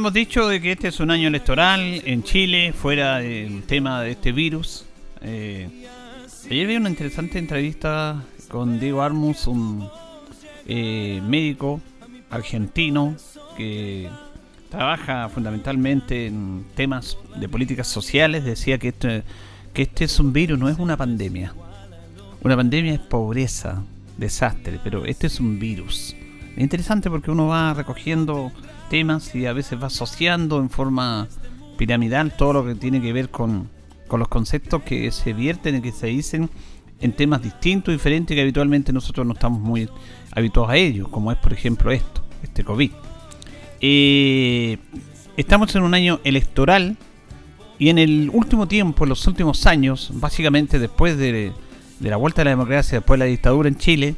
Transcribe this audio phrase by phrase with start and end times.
[0.00, 4.12] Hemos dicho de que este es un año electoral en Chile, fuera del tema de
[4.12, 4.86] este virus.
[5.20, 5.68] Eh,
[6.50, 9.86] ayer vi una interesante entrevista con Diego Armus, un
[10.66, 11.82] eh, médico
[12.30, 13.14] argentino
[13.58, 14.08] que
[14.70, 18.42] trabaja fundamentalmente en temas de políticas sociales.
[18.42, 19.22] Decía que este,
[19.74, 21.52] que este es un virus, no es una pandemia.
[22.42, 23.82] Una pandemia es pobreza,
[24.16, 26.16] desastre, pero este es un virus.
[26.56, 28.50] Es interesante porque uno va recogiendo
[28.90, 31.28] temas y a veces va asociando en forma
[31.78, 33.70] piramidal todo lo que tiene que ver con,
[34.10, 36.50] los conceptos que se vierten y que se dicen
[37.00, 39.88] en temas distintos, diferentes que habitualmente nosotros no estamos muy
[40.32, 42.90] habituados a ellos, como es por ejemplo esto, este COVID.
[43.80, 44.76] Eh,
[45.38, 46.98] estamos en un año electoral
[47.78, 51.52] y en el último tiempo, en los últimos años, básicamente después de,
[52.00, 54.16] de la vuelta de la democracia, después de la dictadura en Chile,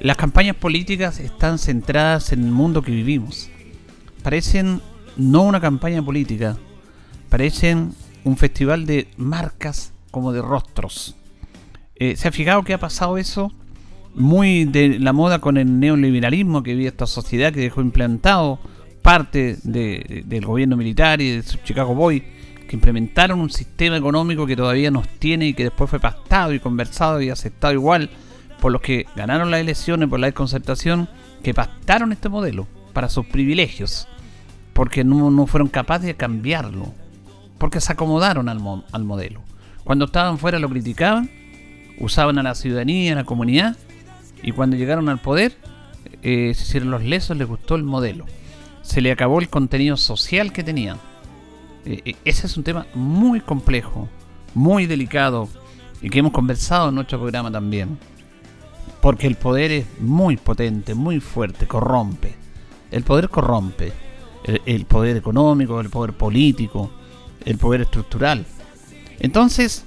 [0.00, 3.48] las campañas políticas están centradas en el mundo que vivimos
[4.22, 4.80] parecen
[5.16, 6.56] no una campaña política,
[7.28, 7.92] parecen
[8.24, 11.16] un festival de marcas como de rostros.
[11.96, 13.52] Eh, ¿Se ha fijado que ha pasado eso?
[14.14, 18.60] Muy de la moda con el neoliberalismo que había esta sociedad que dejó implantado
[19.02, 22.22] parte del gobierno militar y de Chicago Boy,
[22.68, 26.60] que implementaron un sistema económico que todavía nos tiene y que después fue pactado y
[26.60, 28.10] conversado y aceptado igual
[28.60, 31.08] por los que ganaron las elecciones, por la desconcertación,
[31.42, 34.06] que pactaron este modelo para sus privilegios
[34.72, 36.92] porque no, fueron capaces de cambiarlo,
[37.58, 38.60] porque se acomodaron al,
[38.92, 39.42] al modelo.
[39.84, 41.30] Cuando estaban fuera lo criticaban,
[41.98, 43.76] usaban a la ciudadanía, a la comunidad,
[44.42, 45.56] y cuando llegaron al poder,
[46.22, 48.26] eh, se hicieron los lesos, les gustó el modelo.
[48.82, 50.98] Se le acabó el contenido social que tenían.
[51.84, 54.08] Eh, eh, ese es un tema muy complejo,
[54.54, 55.48] muy delicado,
[56.00, 57.98] y que hemos conversado en nuestro programa también.
[59.00, 62.34] Porque el poder es muy potente, muy fuerte, corrompe.
[62.90, 63.92] El poder corrompe
[64.44, 66.90] el, poder económico, el poder político,
[67.44, 68.44] el poder estructural.
[69.20, 69.84] Entonces,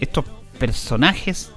[0.00, 0.24] estos
[0.58, 1.52] personajes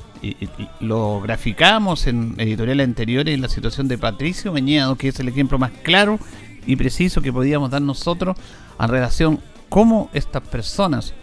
[0.80, 5.60] lo graficamos en editoriales anteriores en la situación de Patricio Meñado, que es el ejemplo
[5.60, 6.20] más claro
[6.66, 8.36] y preciso que podíamos dar nosotros
[8.80, 9.40] en relación
[9.70, 11.14] cómo estas personas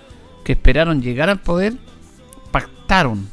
[0.44, 1.74] que esperaron llegar al poder
[2.50, 3.28] pactaron,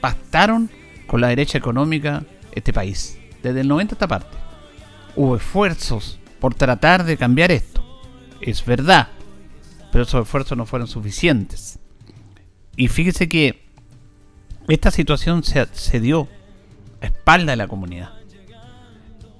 [0.00, 0.70] pactaron
[1.06, 3.18] con la derecha económica este país.
[3.42, 4.36] Desde el 90 a esta parte.
[5.16, 7.84] Hubo esfuerzos por tratar de cambiar esto.
[8.40, 9.08] Es verdad,
[9.90, 11.78] pero esos esfuerzos no fueron suficientes.
[12.76, 13.64] Y fíjese que
[14.68, 16.28] esta situación se, dio
[17.00, 18.10] a espalda de la comunidad.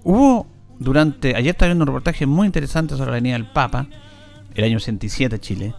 [0.03, 0.47] Hubo
[0.79, 3.87] durante, ayer estaba viendo un reportaje muy interesante sobre la venida del Papa,
[4.55, 5.75] el año 87 Chile,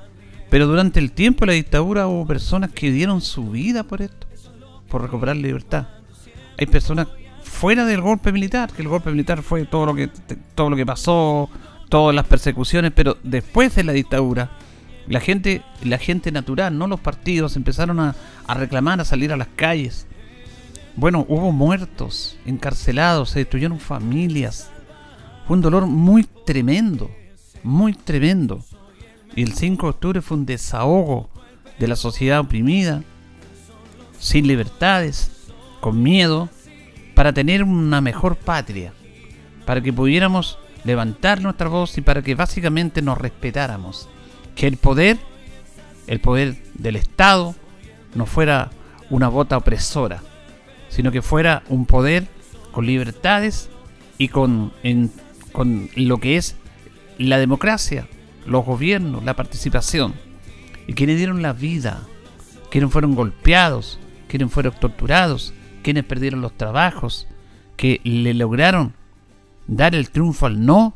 [0.50, 4.28] pero durante el tiempo de la dictadura hubo personas que dieron su vida por esto,
[4.88, 5.88] por recuperar la libertad.
[6.57, 7.07] Hay personas
[7.59, 10.08] fuera del golpe militar, que el golpe militar fue todo lo que
[10.56, 11.50] todo lo que pasó,
[11.90, 14.50] todas las persecuciones, pero después de la dictadura,
[15.08, 18.16] la gente, la gente natural, no los partidos, empezaron a,
[18.48, 20.07] a reclamar, a salir a las calles.
[20.95, 24.72] Bueno, hubo muertos, encarcelados, se destruyeron familias.
[25.45, 27.12] Fue un dolor muy tremendo,
[27.62, 28.63] muy tremendo.
[29.36, 31.30] Y el 5 de octubre fue un desahogo
[31.78, 33.04] de la sociedad oprimida,
[34.18, 35.31] sin libertades,
[35.81, 36.48] con miedo,
[37.19, 38.94] para tener una mejor patria,
[39.66, 44.07] para que pudiéramos levantar nuestra voz y para que básicamente nos respetáramos.
[44.56, 45.18] Que el poder,
[46.07, 47.56] el poder del Estado,
[48.16, 48.69] no fuera
[49.10, 50.24] una bota opresora,
[50.88, 52.25] sino que fuera un poder
[52.71, 53.69] con libertades
[54.18, 54.72] y con,
[55.51, 56.56] con lo que es
[57.18, 58.07] la democracia,
[58.45, 60.13] los gobiernos, la participación.
[60.88, 62.01] Y quienes dieron la vida,
[62.72, 64.00] quienes fueron golpeados,
[64.30, 67.28] quienes fueron torturados, quienes perdieron los trabajos,
[67.76, 68.94] que le lograron
[69.68, 70.96] dar el triunfo al no,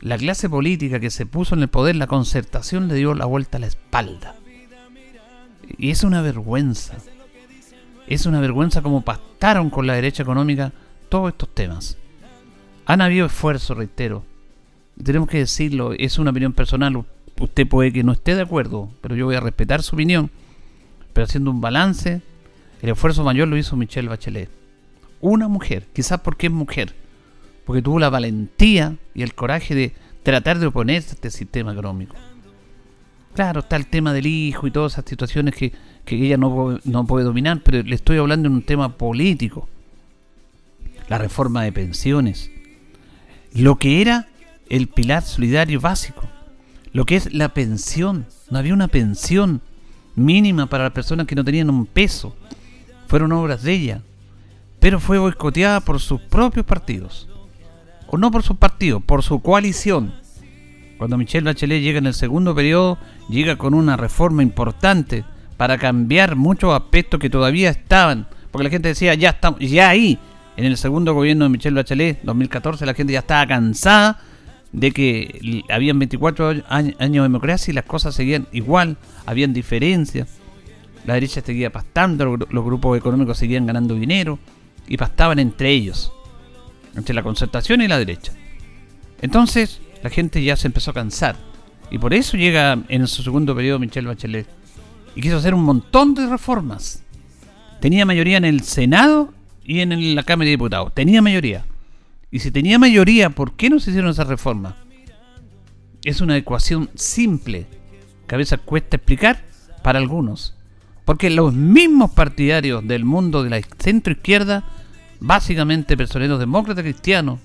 [0.00, 3.56] la clase política que se puso en el poder, la concertación le dio la vuelta
[3.56, 4.36] a la espalda.
[5.76, 6.96] Y es una vergüenza.
[8.06, 10.72] Es una vergüenza como pactaron con la derecha económica
[11.08, 11.98] todos estos temas.
[12.86, 14.24] Han habido esfuerzos, reitero.
[15.02, 17.04] Tenemos que decirlo, es una opinión personal.
[17.40, 20.30] Usted puede que no esté de acuerdo, pero yo voy a respetar su opinión.
[21.12, 22.22] Pero haciendo un balance,
[22.82, 24.50] el esfuerzo mayor lo hizo Michelle Bachelet.
[25.20, 26.94] Una mujer, quizás porque es mujer,
[27.64, 29.92] porque tuvo la valentía y el coraje de
[30.22, 32.14] tratar de oponerse a este sistema económico.
[33.34, 35.72] Claro, está el tema del hijo y todas esas situaciones que,
[36.06, 39.68] ella no, no puede dominar, pero le estoy hablando de un tema político.
[41.08, 42.50] La reforma de pensiones.
[43.54, 44.28] Lo que era
[44.68, 46.28] el pilar solidario básico.
[46.92, 48.26] Lo que es la pensión.
[48.50, 49.60] No había una pensión
[50.14, 52.34] mínima para las personas que no tenían un peso.
[53.08, 54.02] Fueron obras de ella.
[54.78, 57.28] Pero fue boicoteada por sus propios partidos.
[58.06, 60.14] O no por sus partidos, por su coalición.
[60.98, 65.24] Cuando Michelle Bachelet llega en el segundo periodo, llega con una reforma importante
[65.56, 68.28] para cambiar muchos aspectos que todavía estaban.
[68.50, 70.18] Porque la gente decía, ya estamos, ya ahí,
[70.56, 74.20] en el segundo gobierno de Michelle Bachelet, 2014, la gente ya estaba cansada
[74.72, 80.37] de que habían 24 años de democracia y las cosas seguían igual, habían diferencias.
[81.08, 84.38] La derecha seguía pastando, los grupos económicos seguían ganando dinero
[84.86, 86.12] y pastaban entre ellos,
[86.94, 88.34] entre la concertación y la derecha.
[89.22, 91.36] Entonces, la gente ya se empezó a cansar.
[91.90, 94.46] Y por eso llega en su segundo periodo Michelle Bachelet.
[95.14, 97.02] Y quiso hacer un montón de reformas.
[97.80, 99.32] Tenía mayoría en el Senado
[99.64, 100.92] y en la Cámara de Diputados.
[100.92, 101.64] Tenía mayoría.
[102.30, 104.74] Y si tenía mayoría, ¿por qué no se hicieron esas reformas?
[106.04, 107.66] Es una ecuación simple,
[108.26, 109.42] que a veces cuesta explicar
[109.82, 110.57] para algunos.
[111.08, 114.64] Porque los mismos partidarios del mundo de la centro izquierda,
[115.20, 117.38] básicamente personeros demócratas cristianos,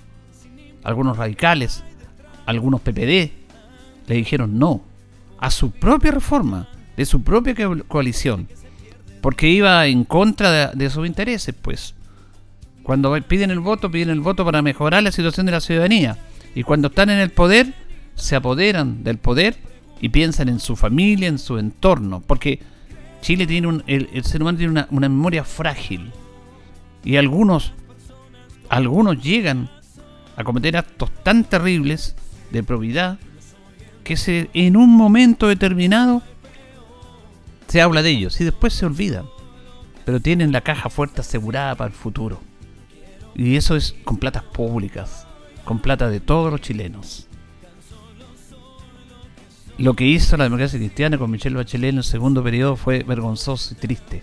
[0.83, 1.81] algunos radicales,
[2.45, 3.31] algunos PPD,
[4.07, 4.81] le dijeron no
[5.37, 6.67] a su propia reforma,
[6.97, 7.55] de su propia
[7.87, 8.49] coalición,
[9.21, 11.95] porque iba en contra de sus intereses, pues.
[12.83, 16.17] Cuando piden el voto, piden el voto para mejorar la situación de la ciudadanía.
[16.53, 17.73] Y cuando están en el poder,
[18.15, 19.55] se apoderan del poder
[20.01, 22.19] y piensan en su familia, en su entorno.
[22.27, 22.59] Porque
[23.23, 26.11] Chile tiene un, el, ser humano tiene una, una, memoria frágil.
[27.05, 27.71] Y algunos,
[28.67, 29.69] algunos llegan
[30.35, 32.17] a cometer actos tan terribles
[32.51, 33.17] de probidad
[34.03, 36.21] que se, en un momento determinado
[37.67, 39.25] se habla de ellos y después se olvidan.
[40.03, 42.41] Pero tienen la caja fuerte asegurada para el futuro.
[43.35, 45.27] Y eso es con platas públicas,
[45.63, 47.29] con plata de todos los chilenos.
[49.77, 53.73] Lo que hizo la democracia cristiana con Michelle Bachelet en el segundo periodo fue vergonzoso
[53.73, 54.21] y triste.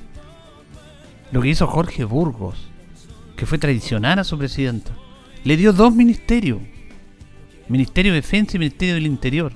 [1.33, 2.57] Lo que hizo Jorge Burgos,
[3.37, 4.93] que fue traicionar a su presidente,
[5.45, 6.61] le dio dos ministerios,
[7.69, 9.53] Ministerio de Defensa y Ministerio del Interior.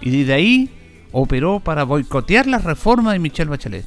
[0.00, 0.70] Y desde ahí
[1.12, 3.86] operó para boicotear las reformas de Michelle Bachelet.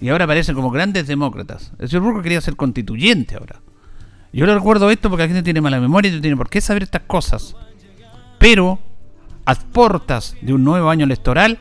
[0.00, 1.72] Y ahora aparecen como grandes demócratas.
[1.78, 3.60] El señor Burgos quería ser constituyente ahora.
[4.32, 6.60] Yo le recuerdo esto porque la gente tiene mala memoria y no tiene por qué
[6.60, 7.54] saber estas cosas.
[8.38, 8.78] Pero,
[9.44, 11.58] a puertas de un nuevo año electoral,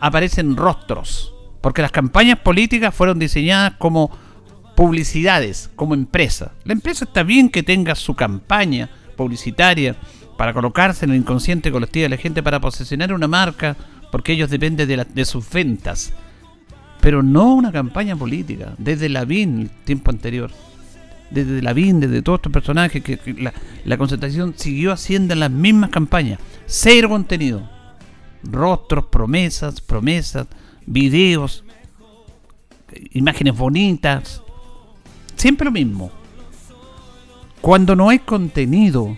[0.00, 1.34] aparecen rostros.
[1.60, 4.10] Porque las campañas políticas fueron diseñadas como
[4.76, 6.52] publicidades, como empresa.
[6.64, 9.96] La empresa está bien que tenga su campaña publicitaria
[10.36, 13.76] para colocarse en el inconsciente colectivo de la gente, para posicionar una marca,
[14.10, 16.12] porque ellos dependen de, de sus ventas
[17.04, 20.50] pero no una campaña política, desde Lavín, el tiempo anterior.
[21.34, 23.18] Desde Lavín, desde todos estos personajes, que,
[23.84, 26.38] la, concentración siguió haciendo las mismas campañas.
[26.66, 27.68] Cero contenido.
[28.42, 30.46] Rostros, promesas, promesas,
[30.86, 31.64] videos,
[33.12, 34.42] imágenes bonitas.
[35.36, 36.10] Siempre lo mismo.
[37.60, 39.16] Cuando no hay contenido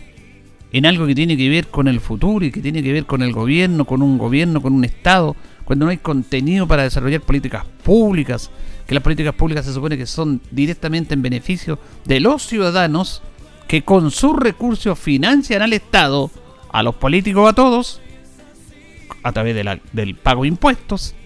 [0.73, 3.23] en algo que tiene que ver con el futuro y que tiene que ver con
[3.23, 7.65] el gobierno, con un gobierno, con un Estado, cuando no hay contenido para desarrollar políticas
[7.83, 8.51] públicas,
[8.87, 13.21] que las políticas públicas se supone que son directamente en beneficio de los ciudadanos
[13.67, 16.31] que con sus recursos financian al Estado,
[16.71, 18.01] a los políticos, a todos,
[19.25, 19.57] a través
[19.93, 21.17] del pago de impuestos.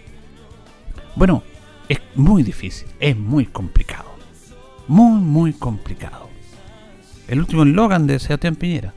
[1.17, 1.43] Bueno,
[1.87, 4.09] es muy difícil, es muy complicado.
[4.89, 6.31] Muy, muy complicado.
[7.29, 8.95] El último eslogan de Sebastián Piñera,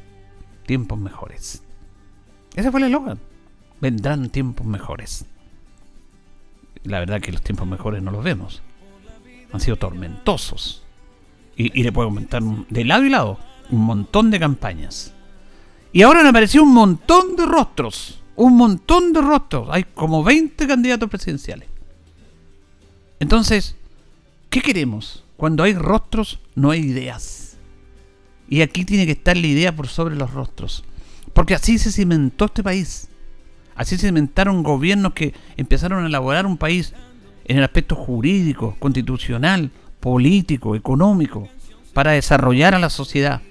[0.66, 1.64] tiempos mejores.
[2.56, 3.20] Ese fue el eslogan.
[3.82, 5.26] Vendrán tiempos mejores
[6.84, 8.62] la verdad que los tiempos mejores no los vemos.
[9.52, 10.84] Han sido tormentosos.
[11.56, 15.14] Y, le puedo comentar de lado y lado un montón de campañas.
[15.92, 18.20] Y ahora han aparecido un montón de rostros.
[18.36, 19.68] Un montón de rostros.
[19.72, 21.70] Hay como 20 candidatos presidenciales.
[23.20, 23.76] Entonces,
[24.50, 25.24] ¿qué queremos?
[25.38, 27.58] Cuando hay rostros, no hay ideas.
[28.50, 30.84] Y aquí tiene que estar la idea por sobre los rostros.
[31.34, 33.08] Porque así se cimentó este país.
[33.76, 36.94] Así se cimentaron gobiernos que empezaron a elaborar un país
[37.46, 41.48] en el aspecto jurídico, constitucional, político, económico,
[41.94, 43.42] para desarrollar a la sociedad.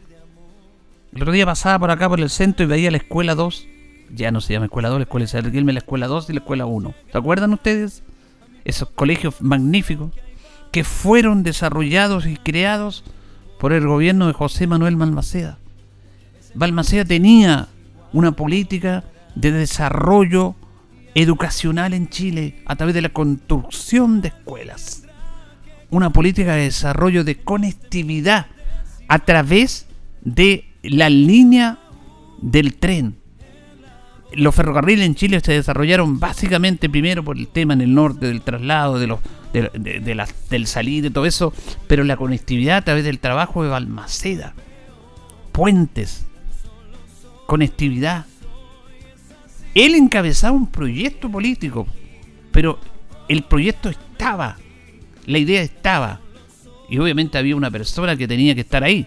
[1.14, 3.66] El otro día pasaba por acá por el centro y veía la escuela 2.
[4.14, 6.66] Ya no se llama escuela 2, la escuela Isabel la escuela 2 y la escuela
[6.66, 6.94] 1.
[7.10, 8.02] ¿Se acuerdan ustedes?
[8.64, 10.12] Esos colegios magníficos
[10.70, 13.04] que fueron desarrollados y creados
[13.58, 15.58] por el gobierno de José Manuel Balmaceda.
[16.54, 17.68] Balmaceda tenía
[18.12, 20.54] una política de desarrollo
[21.14, 25.04] educacional en Chile a través de la construcción de escuelas.
[25.90, 28.46] Una política de desarrollo de conectividad
[29.08, 29.86] a través
[30.22, 31.78] de la línea
[32.40, 33.16] del tren.
[34.34, 38.40] Los ferrocarriles en Chile se desarrollaron básicamente primero por el tema en el norte del
[38.40, 39.20] traslado, de los,
[39.52, 41.52] de, del salir, de todo eso,
[41.86, 44.54] pero la conectividad a través del trabajo de Balmaceda,
[45.52, 46.24] puentes,
[47.46, 48.24] conectividad,
[49.74, 51.86] él encabezaba un proyecto político,
[52.50, 52.78] pero
[53.28, 54.56] el proyecto estaba,
[55.26, 56.20] la idea estaba,
[56.88, 59.06] y obviamente había una persona que tenía que estar ahí,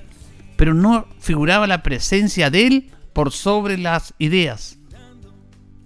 [0.55, 4.79] pero no figuraba la presencia de él por sobre las ideas.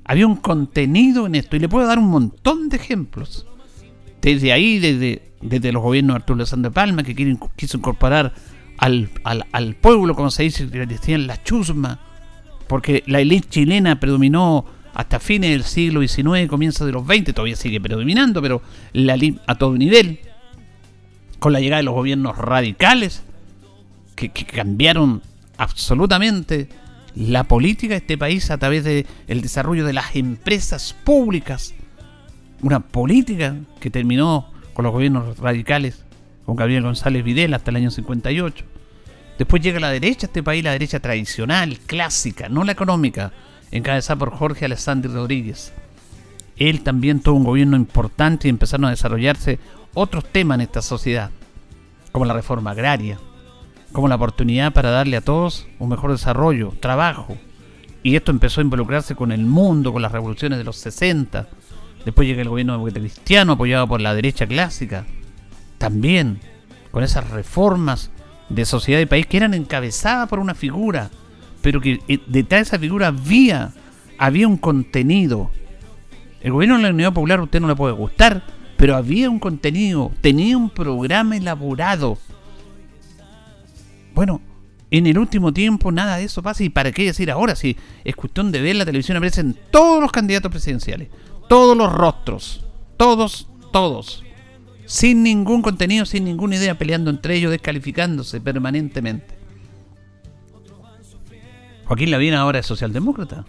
[0.05, 3.45] Había un contenido en esto, y le puedo dar un montón de ejemplos.
[4.21, 7.15] Desde ahí, desde, desde los gobiernos de Arturo Alessandro Palma, que
[7.55, 8.33] quiso incorporar
[8.77, 11.99] al, al, pueblo, como se dice, que decían la chusma,
[12.69, 17.55] porque la élite chilena predominó hasta fines del siglo XIX, comienzos de los XX, todavía
[17.55, 18.61] sigue predominando, pero
[18.93, 20.19] la, a todo nivel,
[21.39, 23.23] con la llegada de los gobiernos radicales,
[24.15, 25.23] que, cambiaron
[25.57, 26.69] absolutamente
[27.15, 31.73] la política de este país a través del desarrollo de las empresas públicas,
[32.61, 36.05] una política que terminó con los gobiernos radicales,
[36.45, 38.68] con Gabriel González Videla hasta el año 58
[39.39, 43.31] Después llega la derecha, este país, la derecha tradicional, clásica, no la económica,
[43.71, 45.71] encabezada por Jorge Alessandri Rodríguez.
[46.57, 49.57] Él también tuvo un gobierno importante y empezaron a desarrollarse
[49.93, 51.31] otros temas en esta sociedad,
[52.11, 53.17] como la reforma agraria,
[53.93, 57.37] como la oportunidad para darle a todos un mejor desarrollo, trabajo.
[58.03, 61.47] Y esto empezó a involucrarse con el mundo, con las revoluciones de los 60.
[62.03, 65.05] Después llega el gobierno cristiano apoyado por la derecha clásica.
[65.77, 66.41] También
[66.91, 68.11] con esas reformas
[68.49, 71.09] de sociedad y país que eran encabezadas por una figura,
[71.61, 73.73] pero que eh, detrás de esa figura había,
[74.17, 75.51] había un contenido.
[76.41, 78.43] El gobierno de la Unidad Popular usted no le puede gustar,
[78.77, 82.17] pero había un contenido, tenía un programa elaborado.
[84.13, 84.41] Bueno,
[84.89, 86.63] en el último tiempo nada de eso pasa.
[86.63, 87.55] ¿Y para qué decir ahora?
[87.55, 91.09] Si es cuestión de ver la televisión, aparecen todos los candidatos presidenciales,
[91.47, 92.65] todos los rostros,
[92.97, 94.23] todos, todos
[94.89, 99.35] sin ningún contenido, sin ninguna idea, peleando entre ellos, descalificándose permanentemente.
[101.85, 103.45] Joaquín Lavín ahora es socialdemócrata.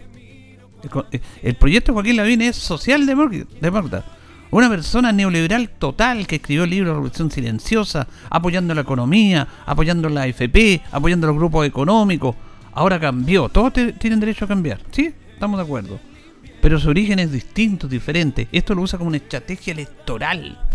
[1.41, 4.05] El proyecto de Joaquín Lavín es socialdemócrata.
[4.51, 10.23] Una persona neoliberal total que escribió el libro Revolución Silenciosa, apoyando la economía, apoyando la
[10.23, 12.35] AFP, apoyando los grupos económicos.
[12.73, 13.49] Ahora cambió.
[13.49, 14.79] Todos tienen derecho a cambiar.
[14.91, 15.11] ¿Sí?
[15.33, 15.99] Estamos de acuerdo.
[16.61, 18.47] Pero su origen es distinto, diferente.
[18.51, 20.67] Esto lo usa como una estrategia electoral.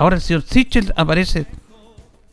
[0.00, 1.44] Ahora el señor Sichel aparece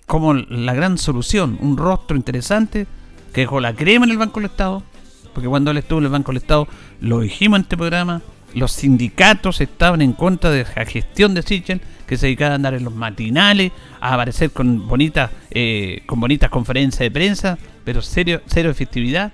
[0.06, 2.88] como la gran solución, un rostro interesante
[3.34, 4.84] que dejó la crema en el Banco del Estado,
[5.34, 6.66] porque cuando él estuvo en el Banco del Estado,
[7.02, 8.22] lo dijimos en este programa,
[8.54, 12.74] los sindicatos estaban en contra de la gestión de Sichel, que se dedicaba a andar
[12.74, 18.44] en los matinales, a aparecer con bonitas, eh, con bonitas conferencias de prensa, pero serio,
[18.46, 19.34] cero efectividad.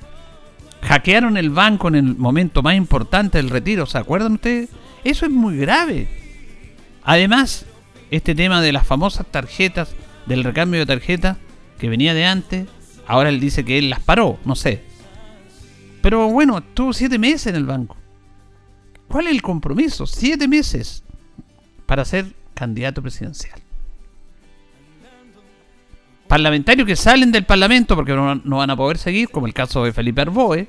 [0.81, 4.69] Hackearon el banco en el momento más importante del retiro, ¿se acuerdan ustedes?
[5.03, 6.07] Eso es muy grave.
[7.03, 7.67] Además,
[8.11, 9.95] este tema de las famosas tarjetas,
[10.25, 11.37] del recambio de tarjetas
[11.79, 12.67] que venía de antes,
[13.07, 14.83] ahora él dice que él las paró, no sé.
[16.01, 17.97] Pero bueno, estuvo siete meses en el banco.
[19.07, 20.05] ¿Cuál es el compromiso?
[20.05, 21.03] Siete meses
[21.85, 23.59] para ser candidato presidencial.
[26.27, 29.83] Parlamentarios que salen del Parlamento porque no, no, van a poder seguir, como el caso
[29.83, 30.67] de Felipe Arboe,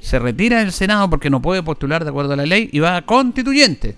[0.00, 2.96] se retira del Senado porque no puede postular de acuerdo a la ley y va
[2.96, 3.96] a constituyente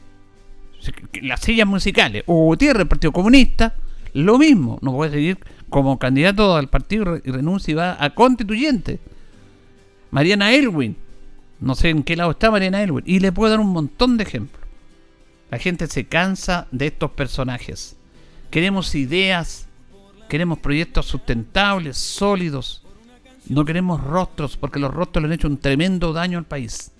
[1.23, 2.25] las sillas musicales.
[2.27, 3.75] Hugo Gutiérrez, el Partido Comunista,
[4.13, 4.79] lo mismo.
[4.83, 8.99] No puede seguir como candidato al partido y renuncia y va a constituyente.
[10.11, 10.97] Mariana Elwin,
[11.61, 14.25] no sé en qué lado está Mariana Elwin, y le puedo dar un montón de
[14.25, 14.61] ejemplos.
[15.51, 17.97] La gente se cansa de estos personajes.
[18.51, 19.69] Queremos ideas,
[20.29, 22.83] queremos proyectos sustentables, sólidos,
[23.49, 26.93] No queremos rostros porque los rostros le han hecho un tremendo daño al país.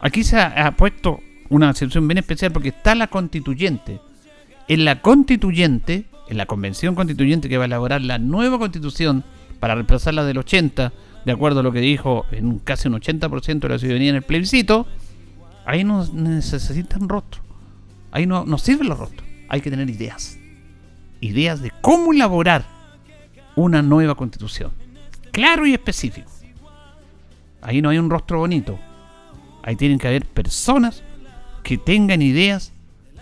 [0.00, 1.20] Aquí se ha, puesto
[1.50, 4.00] una situación bien especial porque está la constituyente.
[4.68, 9.24] En la constituyente, en la convención constituyente que va a elaborar la nueva constitución
[9.58, 10.92] para reemplazar la del 80,
[11.24, 14.22] de acuerdo a lo que dijo en casi un 80% de la ciudadanía en el
[14.22, 14.86] plebiscito,
[15.66, 17.44] ahí no necesitan rostros.
[18.12, 19.28] Ahí no, no sirven los rostros.
[19.48, 20.38] Hay que tener ideas.
[21.20, 22.64] Ideas de cómo elaborar
[23.56, 24.70] una nueva constitución.
[25.32, 26.30] Claro y específico.
[27.60, 28.78] Ahí no hay un rostro bonito.
[29.62, 31.02] Ahí tienen que haber personas
[31.70, 32.72] que tengan ideas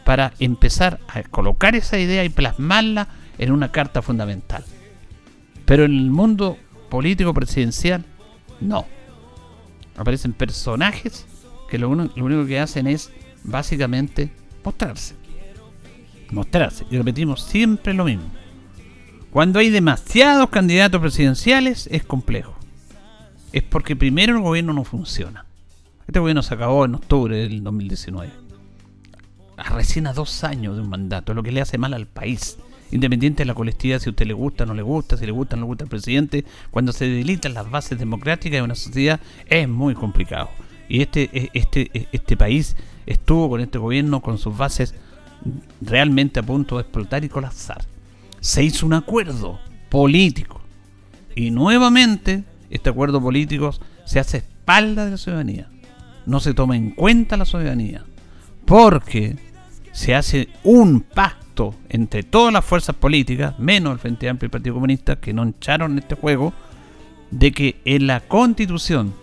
[0.06, 4.64] para empezar a colocar esa idea y plasmarla en una carta fundamental.
[5.66, 6.56] Pero en el mundo
[6.88, 8.06] político presidencial,
[8.62, 8.86] no.
[9.98, 11.26] Aparecen personajes
[11.68, 13.10] que lo, único que hacen es
[13.44, 14.30] básicamente
[14.64, 15.14] mostrarse.
[16.30, 16.86] Mostrarse.
[16.90, 18.30] Y repetimos siempre lo mismo.
[19.30, 22.56] Cuando hay demasiados candidatos presidenciales es complejo.
[23.52, 25.44] Es porque primero el gobierno no funciona.
[26.08, 28.32] Este gobierno se acabó en octubre del 2019.
[29.58, 32.56] A recién a dos años de un mandato, lo que le hace mal al país.
[32.90, 35.32] Independiente de la colectividad, si a usted le gusta o no le gusta, si le
[35.32, 38.74] gusta o no le gusta el presidente, cuando se debilitan las bases democráticas de una
[38.74, 40.48] sociedad es muy complicado.
[40.88, 42.74] Y este, e, este, e, este país
[43.04, 44.94] estuvo con este gobierno con sus bases
[45.82, 47.84] realmente a punto de explotar y colapsar.
[48.40, 49.60] Se hizo un acuerdo
[49.90, 50.62] político.
[51.36, 53.74] Y nuevamente este acuerdo político
[54.06, 55.68] se hace espalda de la ciudadanía
[56.28, 58.04] no se toma en cuenta la ciudadanía.
[58.64, 59.36] Porque
[59.92, 64.50] se hace un pacto entre todas las fuerzas políticas, menos el Frente Amplio y el
[64.50, 66.52] Partido Comunista, que no echaron este juego,
[67.30, 69.14] de que en la constitución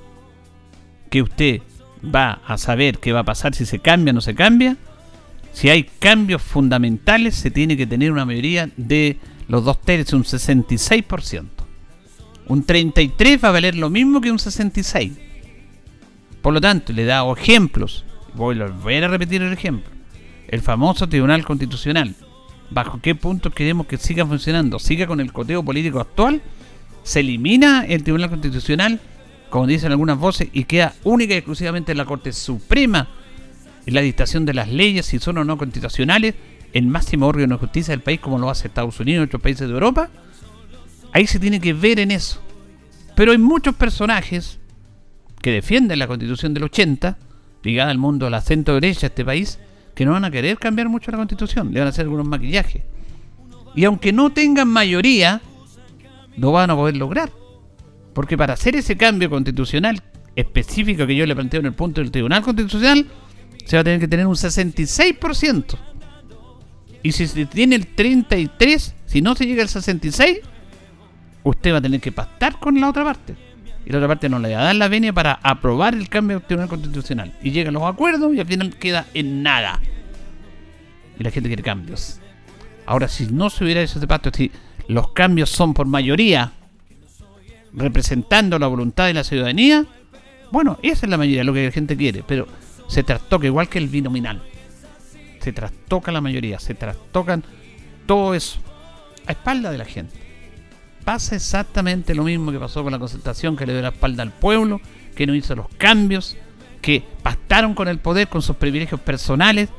[1.10, 1.62] que usted
[2.04, 4.76] va a saber qué va a pasar si se cambia o no se cambia,
[5.54, 10.24] si hay cambios fundamentales, se tiene que tener una mayoría de los dos tercios, un
[10.24, 11.46] 66%.
[12.48, 15.14] Un 33 va a valer lo mismo que un 66.
[16.46, 18.06] Por lo tanto, le he dado ejemplos.
[18.36, 19.90] Voy a volver a repetir el ejemplo.
[20.48, 22.14] El famoso Tribunal Constitucional.
[22.70, 24.78] ¿Bajo qué puntos queremos que siga funcionando?
[24.78, 26.44] ¿Siga con el coteo político actual?
[27.02, 29.00] ¿Se elimina el Tribunal Constitucional,
[29.50, 33.08] como dicen algunas voces, y queda única y exclusivamente en la Corte Suprema
[33.88, 36.36] en la dictación de las leyes, si son o no constitucionales,
[36.74, 39.68] el máximo órgano de justicia del país, como lo hace Estados Unidos y otros países
[39.68, 40.12] de Europa?
[41.12, 42.40] Ahí se tiene que ver en eso.
[43.16, 44.60] Pero hay muchos personajes
[45.46, 47.20] que defienden la constitución del 80,
[47.62, 49.60] ligada al mundo, a la centro derecha de este país,
[49.94, 52.82] que no van a querer cambiar mucho la constitución, le van a hacer algunos maquillajes.
[53.76, 55.44] Y aunque no tengan mayoría,
[56.36, 57.30] no van a poder lograr.
[58.16, 60.02] Porque para hacer ese cambio constitucional
[60.36, 63.06] específico que yo le planteo en el punto del Tribunal Constitucional,
[63.68, 65.78] se va a tener que tener un 66%.
[67.04, 70.40] Y si se tiene el 33, si no se llega al 66,
[71.44, 73.45] usted va a tener que pactar con la otra parte
[73.86, 76.70] y la otra parte no le da la venia para aprobar el cambio del Tribunal
[76.70, 77.34] Constitucional.
[77.44, 79.80] Y llegan los acuerdos y al final queda en nada.
[81.20, 82.20] Y la gente quiere cambios.
[82.88, 84.52] Ahora, si no se hubiera hecho ese pacto, si
[84.88, 86.54] los cambios son por mayoría,
[87.74, 89.86] representando la voluntad de la ciudadanía,
[90.52, 92.48] bueno, esa es la mayoría, lo que la gente quiere, pero
[92.88, 94.42] se trastoca igual que el binominal.
[95.42, 97.44] Se trastoca la mayoría, se trastocan
[98.08, 98.60] todo eso
[99.28, 100.25] a espalda de la gente
[101.06, 104.32] pasa exactamente lo mismo que pasó con la concentración que le dio la espalda al
[104.32, 104.82] pueblo,
[105.16, 106.36] que no hizo los cambios,
[106.82, 109.70] que pactaron con el poder, con sus privilegios personales,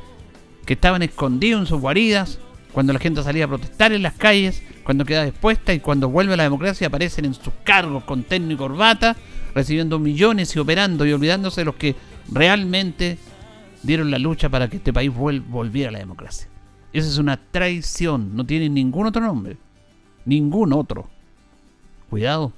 [0.64, 2.38] que estaban escondidos en sus guaridas,
[2.72, 6.36] cuando la gente salía a protestar en las calles, cuando queda dispuesta y cuando vuelve
[6.36, 9.16] la democracia aparecen en sus cargos con terno y corbata,
[9.54, 11.96] recibiendo millones y operando y olvidándose de los que
[12.30, 13.18] realmente
[13.82, 16.48] dieron la lucha para que este país volviera a la democracia.
[16.92, 19.56] Esa es una traición, no tiene ningún otro nombre,
[20.24, 21.08] ningún otro.
[22.10, 22.52] Cuidado,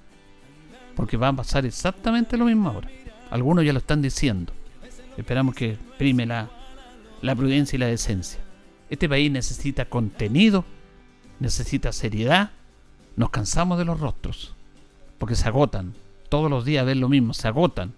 [0.94, 2.88] porque va a pasar exactamente lo mismo ahora.
[3.30, 4.52] Algunos ya lo están diciendo.
[5.16, 6.50] Esperamos que prime la,
[7.22, 8.40] la prudencia y la decencia.
[8.90, 10.64] Este país necesita contenido,
[11.40, 12.50] necesita seriedad.
[13.16, 14.54] Nos cansamos de los rostros,
[15.18, 15.94] porque se agotan.
[16.28, 17.92] Todos los días ven lo mismo, se agotan.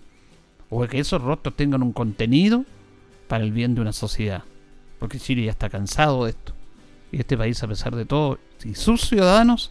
[0.69, 2.65] O que esos rostros tengan un contenido
[3.29, 4.45] para el bien de una sociedad.
[4.99, 6.55] Porque Chile ya está cansado de esto.
[7.13, 9.71] Y este país, a pesar de todo, y sus ciudadanos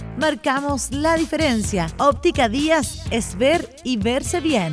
[0.21, 1.87] marcamos la diferencia.
[1.97, 4.71] Óptica Díaz es ver y verse bien.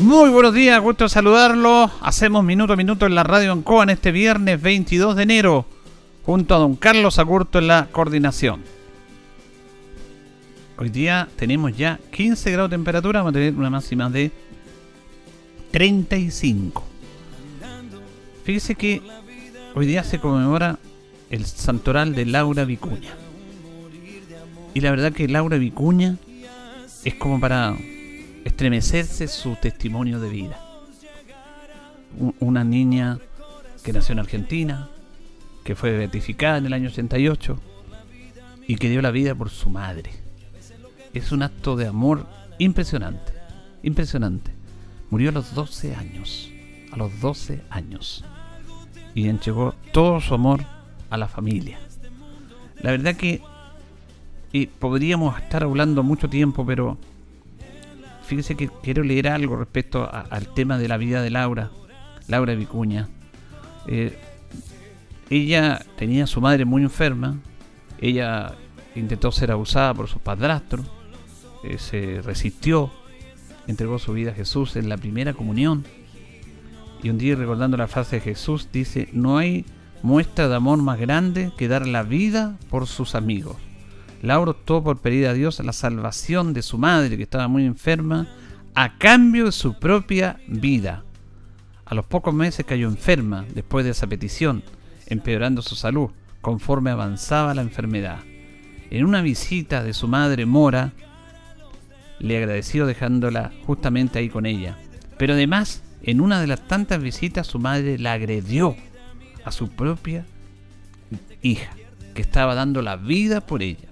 [0.00, 1.90] Muy buenos días, gusto saludarlo.
[2.00, 5.66] Hacemos minuto a minuto en la radio en este viernes 22 de enero,
[6.24, 8.62] junto a don Carlos Agurto en la coordinación.
[10.78, 14.32] Hoy día tenemos ya 15 grados de temperatura, vamos a tener una máxima de
[15.70, 16.82] 35.
[18.42, 19.02] Fíjese que
[19.74, 20.78] hoy día se conmemora
[21.32, 23.14] el santoral de Laura Vicuña.
[24.74, 26.16] Y la verdad que Laura Vicuña
[27.04, 27.74] es como para
[28.44, 30.60] estremecerse su testimonio de vida.
[32.38, 33.18] Una niña
[33.82, 34.90] que nació en Argentina,
[35.64, 37.58] que fue beatificada en el año 88
[38.68, 40.10] y que dio la vida por su madre.
[41.14, 42.26] Es un acto de amor
[42.58, 43.32] impresionante,
[43.82, 44.52] impresionante.
[45.08, 46.50] Murió a los 12 años,
[46.92, 48.22] a los 12 años.
[49.14, 50.64] Y entregó todo su amor
[51.12, 51.78] a la familia.
[52.80, 53.42] La verdad que
[54.52, 56.98] y podríamos estar hablando mucho tiempo, pero
[58.24, 61.70] fíjese que quiero leer algo respecto al tema de la vida de Laura,
[62.28, 63.08] Laura Vicuña.
[63.86, 64.18] Eh,
[65.30, 67.38] ella tenía a su madre muy enferma,
[67.98, 68.54] ella
[68.94, 70.84] intentó ser abusada por su padrastro,
[71.64, 72.92] eh, se resistió,
[73.66, 75.84] entregó su vida a Jesús en la primera comunión.
[77.02, 79.64] Y un día recordando la frase de Jesús dice, no hay
[80.02, 83.56] muestra de amor más grande que dar la vida por sus amigos.
[84.22, 88.28] Laura optó por pedir a Dios la salvación de su madre, que estaba muy enferma,
[88.74, 91.04] a cambio de su propia vida.
[91.84, 94.62] A los pocos meses cayó enferma después de esa petición,
[95.06, 96.10] empeorando su salud
[96.40, 98.18] conforme avanzaba la enfermedad.
[98.90, 100.92] En una visita de su madre Mora,
[102.18, 104.76] le agradeció dejándola justamente ahí con ella.
[105.18, 108.76] Pero además, en una de las tantas visitas, su madre la agredió
[109.44, 110.24] a su propia
[111.42, 111.72] hija,
[112.14, 113.88] que estaba dando la vida por ella.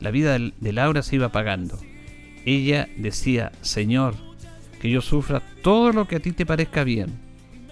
[0.00, 1.78] La vida de Laura se iba apagando.
[2.44, 4.14] Ella decía, Señor,
[4.80, 7.12] que yo sufra todo lo que a ti te parezca bien,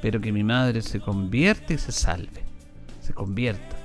[0.03, 2.42] pero que mi madre se convierta y se salve,
[3.01, 3.77] se convierta,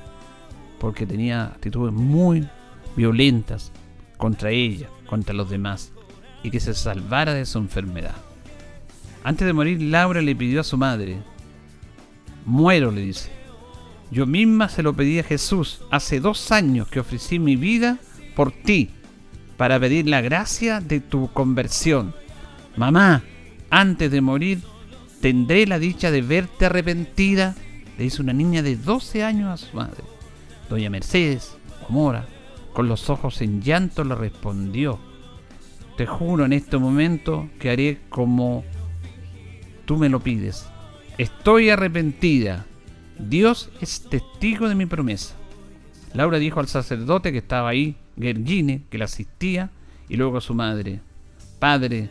[0.79, 2.47] porque tenía actitudes muy
[2.95, 3.71] violentas
[4.17, 5.91] contra ella, contra los demás,
[6.43, 8.15] y que se salvara de su enfermedad.
[9.23, 11.19] Antes de morir, Laura le pidió a su madre,
[12.45, 13.31] muero, le dice.
[14.11, 17.97] Yo misma se lo pedí a Jesús hace dos años que ofrecí mi vida
[18.35, 18.89] por ti
[19.55, 22.13] para pedir la gracia de tu conversión.
[22.75, 23.23] Mamá,
[23.69, 24.59] antes de morir,
[25.21, 27.55] tendré la dicha de verte arrepentida,
[27.97, 30.03] le dice una niña de 12 años a su madre.
[30.69, 31.55] Doña Mercedes,
[31.89, 32.25] Mora,
[32.73, 34.99] con los ojos en llanto, le respondió,
[35.97, 38.63] te juro en este momento que haré como
[39.85, 40.70] tú me lo pides.
[41.21, 42.65] Estoy arrepentida.
[43.19, 45.35] Dios es testigo de mi promesa.
[46.15, 49.69] Laura dijo al sacerdote que estaba ahí, Gergine, que la asistía,
[50.09, 50.99] y luego a su madre,
[51.59, 52.09] Padre,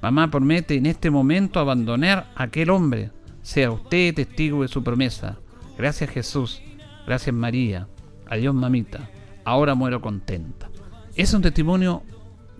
[0.00, 3.10] mamá promete en este momento abandonar a aquel hombre.
[3.42, 5.40] Sea usted testigo de su promesa.
[5.76, 6.62] Gracias Jesús.
[7.08, 7.88] Gracias María.
[8.30, 9.10] Adiós mamita.
[9.44, 10.70] Ahora muero contenta.
[11.16, 12.04] Es un testimonio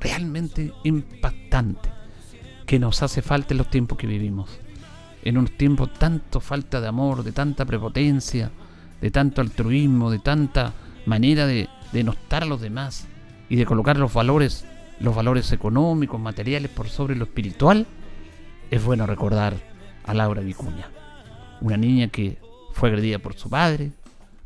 [0.00, 1.88] realmente impactante
[2.66, 4.58] que nos hace falta en los tiempos que vivimos.
[5.28, 8.50] En unos tiempos tanto falta de amor, de tanta prepotencia,
[8.98, 10.72] de tanto altruismo, de tanta
[11.04, 13.06] manera de, de notar a los demás
[13.50, 14.64] y de colocar los valores,
[15.00, 17.86] los valores económicos, materiales por sobre lo espiritual,
[18.70, 19.52] es bueno recordar
[20.06, 20.88] a Laura Vicuña,
[21.60, 22.38] una niña que
[22.72, 23.90] fue agredida por su padre,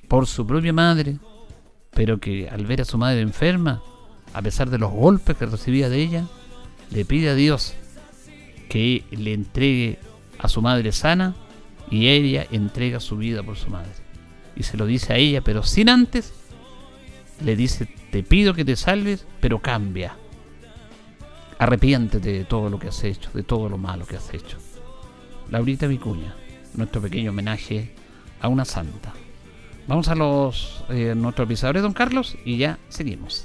[0.09, 1.18] por su propia madre,
[1.92, 3.81] pero que al ver a su madre enferma,
[4.35, 6.25] a pesar de los golpes que recibía de ella,
[6.90, 7.73] le pide a Dios
[8.68, 10.01] que le entregue
[10.42, 11.35] a su madre sana
[11.90, 14.02] y ella entrega su vida por su madre
[14.57, 16.33] y se lo dice a ella, pero sin antes
[17.44, 20.16] le dice, te pido que te salves, pero cambia.
[21.59, 24.59] Arrepiéntete de todo lo que has hecho, de todo lo malo que has hecho.
[25.50, 26.35] Laurita Vicuña,
[26.74, 27.94] nuestro pequeño homenaje
[28.40, 29.12] a una santa.
[29.87, 33.44] Vamos a los eh, nuestros pisadores, don Carlos, y ya seguimos.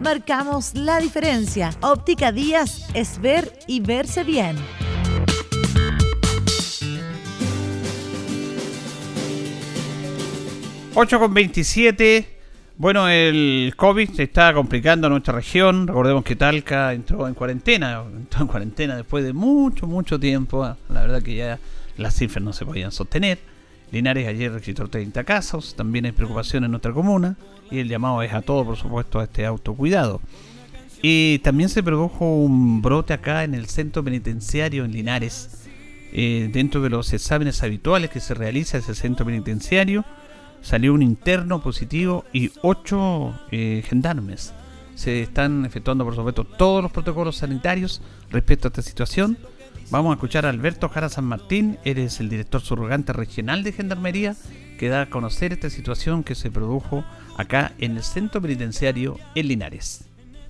[0.00, 1.70] Marcamos la diferencia.
[1.82, 4.56] Óptica Díaz es ver y verse bien.
[10.94, 12.38] ...8 con 27...
[12.76, 15.86] Bueno, el COVID se está complicando en nuestra región.
[15.86, 20.64] Recordemos que Talca entró en cuarentena, entró en cuarentena después de mucho, mucho tiempo.
[20.88, 21.58] La verdad que ya
[21.98, 23.38] las cifras no se podían sostener.
[23.92, 27.36] Linares ayer registró 30 casos, también hay preocupación en nuestra comuna
[27.70, 30.20] y el llamado es a todo, por supuesto, a este autocuidado.
[31.02, 35.66] Y también se produjo un brote acá en el centro penitenciario en Linares.
[36.12, 40.04] Eh, dentro de los exámenes habituales que se realiza ese centro penitenciario,
[40.60, 44.52] salió un interno positivo y ocho eh, gendarmes.
[44.94, 49.38] Se están efectuando, por supuesto, todos los protocolos sanitarios respecto a esta situación
[49.90, 54.36] Vamos a escuchar a Alberto Jara San Martín, eres el director subrogante regional de Gendarmería,
[54.78, 57.04] que da a conocer esta situación que se produjo
[57.40, 60.04] acá en el centro penitenciario en Linares.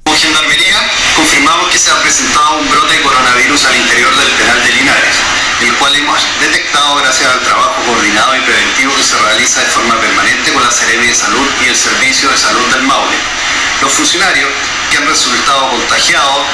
[0.05, 0.77] Como Gendarmería
[1.15, 5.17] confirmamos que se ha presentado un brote de coronavirus al interior del penal de Linares,
[5.63, 9.95] el cual hemos detectado gracias al trabajo coordinado y preventivo que se realiza de forma
[10.01, 13.17] permanente con la Seremi de Salud y el Servicio de Salud del Maule.
[13.83, 14.49] Los funcionarios
[14.91, 16.47] que han resultado contagiados,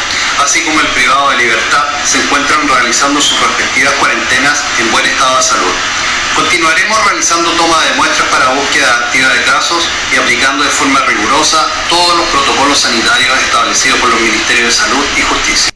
[0.44, 5.36] así como el privado de libertad, se encuentran realizando sus respectivas cuarentenas en buen estado
[5.36, 5.74] de salud.
[6.34, 11.66] Continuaremos realizando toma de muestras para búsqueda activa de casos y aplicando de forma rigurosa
[11.88, 15.75] todos los protocolos sanitarios establecidos por los Ministerios de Salud y Justicia.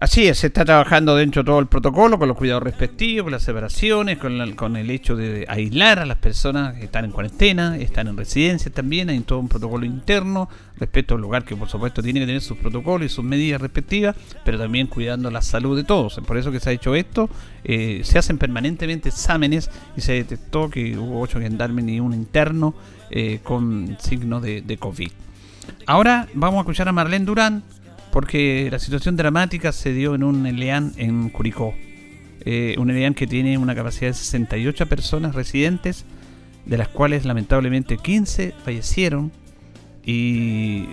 [0.00, 3.32] Así es, se está trabajando dentro de todo el protocolo, con los cuidados respectivos, con
[3.32, 7.76] las separaciones, con, con, el hecho de aislar a las personas que están en cuarentena,
[7.76, 12.02] están en residencia también, hay todo un protocolo interno respecto al lugar que por supuesto
[12.02, 15.84] tiene que tener sus protocolos y sus medidas respectivas, pero también cuidando la salud de
[15.84, 16.18] todos.
[16.26, 17.28] Por eso que se ha hecho esto,
[17.62, 22.72] eh, se hacen permanentemente exámenes y se detectó que hubo ocho gendarmes y un interno
[23.10, 25.10] eh, con signos de, de COVID.
[25.84, 27.62] Ahora vamos a escuchar a Marlene Durán
[28.12, 31.74] porque la situación dramática se dio en un ELEAN en Curicó.
[32.44, 36.04] Eh, un ELEAN que tiene una capacidad de 68 personas residentes,
[36.64, 39.32] de las cuales lamentablemente 15 fallecieron
[40.04, 40.86] y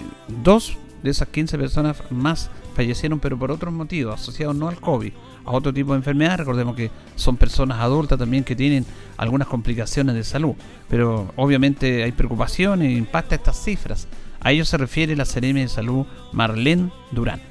[0.43, 5.11] dos de esas 15 personas más fallecieron, pero por otros motivos, asociados no al COVID,
[5.45, 6.37] a otro tipo de enfermedad.
[6.37, 8.85] Recordemos que son personas adultas también que tienen
[9.17, 10.53] algunas complicaciones de salud,
[10.87, 14.07] pero obviamente hay preocupación e impacta estas cifras.
[14.41, 17.41] A ello se refiere la Seremi de Salud Marlene Durán.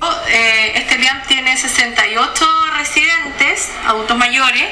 [0.00, 2.46] Oh, eh, este LIAM tiene 68
[2.78, 4.64] residentes, adultos mayores.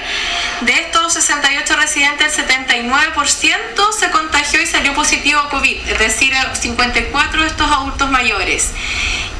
[0.60, 6.32] De estos 68 residentes, el 79% se contagió y salió positivo a COVID, es decir,
[6.52, 8.72] 54 de estos adultos mayores.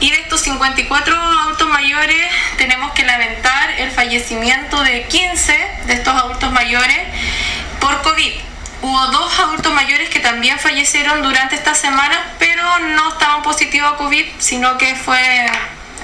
[0.01, 2.27] Y de estos 54 adultos mayores,
[2.59, 6.99] tenemos que lamentar el fallecimiento de 15 de estos adultos mayores
[7.81, 8.33] por COVID.
[8.83, 13.97] Hubo dos adultos mayores que también fallecieron durante esta semana, pero no estaban positivos a
[13.97, 15.47] COVID, sino que fue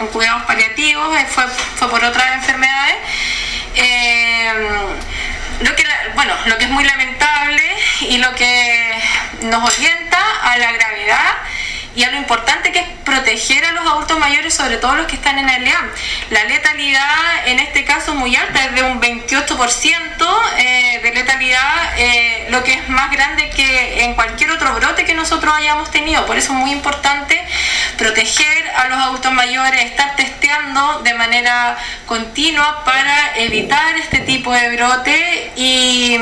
[0.00, 1.44] en cuidados paliativos, eh, fue,
[1.76, 2.96] fue por otras enfermedades.
[3.74, 4.52] Eh,
[5.60, 7.62] lo que, bueno, lo que es muy lamentable
[8.00, 9.02] y lo que
[9.42, 11.34] nos orienta a la gravedad
[11.94, 15.16] y a lo importante que es proteger a los adultos mayores, sobre todo los que
[15.16, 15.62] están en el.
[16.30, 20.28] La letalidad en este caso muy alta, es de un 28%
[20.58, 25.14] eh, de letalidad, eh, lo que es más grande que en cualquier otro brote que
[25.14, 26.26] nosotros hayamos tenido.
[26.26, 27.40] Por eso es muy importante
[27.96, 31.76] proteger a los adultos mayores, estar testeando de manera
[32.06, 36.18] continua para evitar este tipo de brote y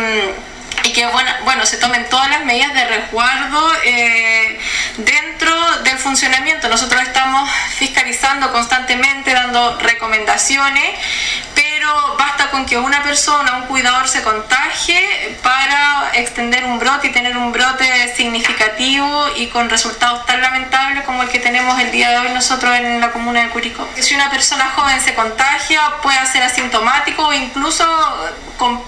[0.85, 4.59] y que bueno, bueno, se tomen todas las medidas de resguardo eh,
[4.99, 6.69] dentro del funcionamiento.
[6.69, 10.99] Nosotros estamos fiscalizando constantemente, dando recomendaciones,
[11.55, 17.13] pero basta con que una persona, un cuidador se contagie para extender un brote y
[17.13, 22.11] tener un brote significativo y con resultados tan lamentables como el que tenemos el día
[22.11, 23.89] de hoy nosotros en la comuna de Curicó.
[23.99, 27.85] Si una persona joven se contagia, puede ser asintomático o incluso
[28.61, 28.79] con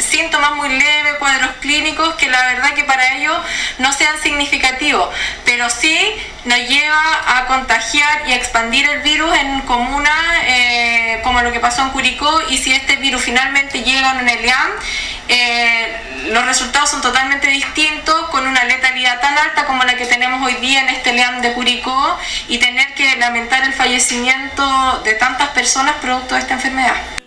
[0.00, 3.38] síntomas muy leves, cuadros clínicos que la verdad que para ellos
[3.78, 5.08] no sean significativos,
[5.44, 5.96] pero sí
[6.44, 10.12] nos lleva a contagiar y expandir el virus en comunas
[10.46, 14.28] eh, como lo que pasó en Curicó y si este virus finalmente llega a un
[14.28, 14.70] ELIAM,
[15.28, 20.44] eh, los resultados son totalmente distintos con una letalidad tan alta como la que tenemos
[20.44, 25.50] hoy día en este ELIAM de Curicó y tener que lamentar el fallecimiento de tantas
[25.50, 27.19] personas producto de esta enfermedad.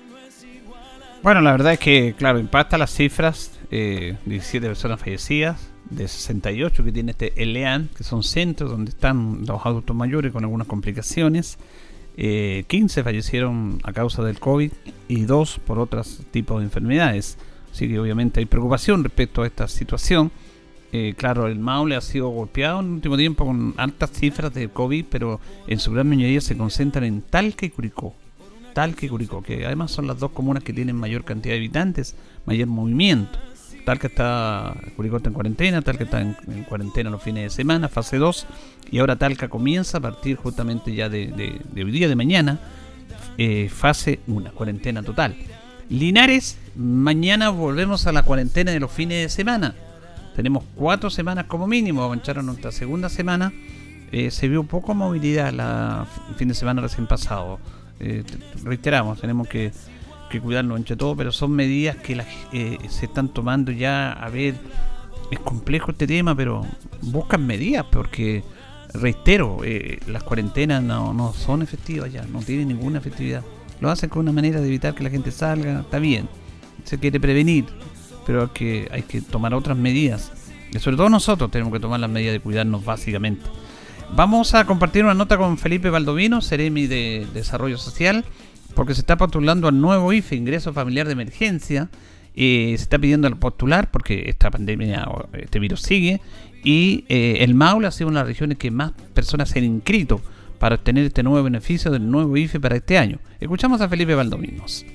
[1.24, 6.84] Bueno, la verdad es que, claro, impacta las cifras, eh, 17 personas fallecidas, de 68
[6.84, 11.58] que tiene este ELEAN, que son centros donde están los adultos mayores con algunas complicaciones.
[12.18, 14.74] 15 eh, fallecieron a causa del COVID
[15.08, 17.38] y 2 por otros tipos de enfermedades.
[17.72, 20.30] Así que obviamente hay preocupación respecto a esta situación.
[20.92, 24.68] Eh, claro, el Maule ha sido golpeado en el último tiempo con altas cifras de
[24.68, 28.14] COVID, pero en su gran mayoría se concentran en Talca y Curicó.
[28.74, 32.16] Talca y Curicó, que además son las dos comunas que tienen mayor cantidad de habitantes,
[32.46, 33.40] mayor movimiento.
[33.86, 36.34] Talca está, Curicó está en cuarentena, Talca está en,
[36.68, 38.46] cuarentena los fines de semana, fase 2,
[38.92, 42.60] y ahora Talca comienza a partir justamente ya de, hoy día, de mañana,
[43.38, 45.36] eh, fase 1, cuarentena total.
[45.90, 49.76] Linares, mañana volvemos a la cuarentena de los fines de semana
[50.36, 53.54] tenemos cuatro semanas como mínimo, avanzaron nuestra segunda semana.
[54.12, 56.08] Eh, se vio poco movilidad la,
[56.38, 57.60] fin de semana recién pasado.
[58.04, 58.24] Eh,
[58.64, 59.72] reiteramos, tenemos que,
[60.30, 64.12] que, cuidarnos entre todo, pero son medidas que eh, se están tomando ya.
[64.12, 64.56] A ver,
[65.32, 66.66] es complejo este tema, pero
[67.02, 68.44] buscan medidas porque,
[68.94, 69.60] reitero,
[70.08, 73.44] las cuarentenas no, no son efectivas ya, no tienen ninguna efectividad.
[73.80, 76.28] Lo hacen con una manera de evitar que la gente salga, está bien,
[76.84, 77.66] se quiere prevenir,
[78.26, 80.32] pero que, hay que tomar otras medidas.
[80.72, 83.46] Y sobre todo nosotros tenemos que tomar las medidas de cuidarnos básicamente.
[84.16, 88.24] Vamos a compartir una nota con Felipe Baldovino, Seremi de Desarrollo Social,
[88.76, 91.90] porque se está postulando al nuevo IFE, Ingreso Familiar de Emergencia.
[92.36, 96.22] y se está pidiendo al postular porque esta pandemia, este virus sigue.
[96.64, 99.66] Y eh, el Maule ha sido una de las regiones que más personas se han
[99.66, 100.22] inscrito
[100.60, 103.18] para obtener este nuevo beneficio del nuevo IFE para este año.
[103.40, 104.86] Escuchamos a Felipe Valdominos.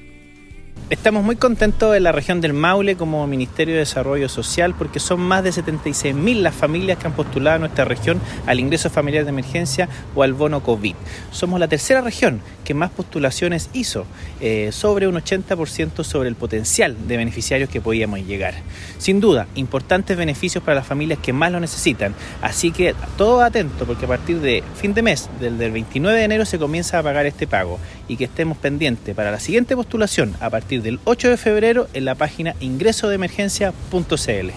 [0.91, 5.21] Estamos muy contentos en la región del Maule como Ministerio de Desarrollo Social porque son
[5.21, 9.29] más de 76.000 las familias que han postulado a nuestra región al ingreso familiar de
[9.29, 10.95] emergencia o al bono COVID.
[11.31, 14.07] Somos la tercera región que más postulaciones hizo,
[14.41, 18.55] eh, sobre un 80% sobre el potencial de beneficiarios que podíamos llegar.
[18.97, 23.85] Sin duda, importantes beneficios para las familias que más lo necesitan, así que todo atento
[23.85, 27.03] porque a partir de fin de mes, del, del 29 de enero, se comienza a
[27.03, 31.31] pagar este pago y que estemos pendientes para la siguiente postulación a partir del 8
[31.31, 34.51] de febrero en la página ingresodeemergencia.cl.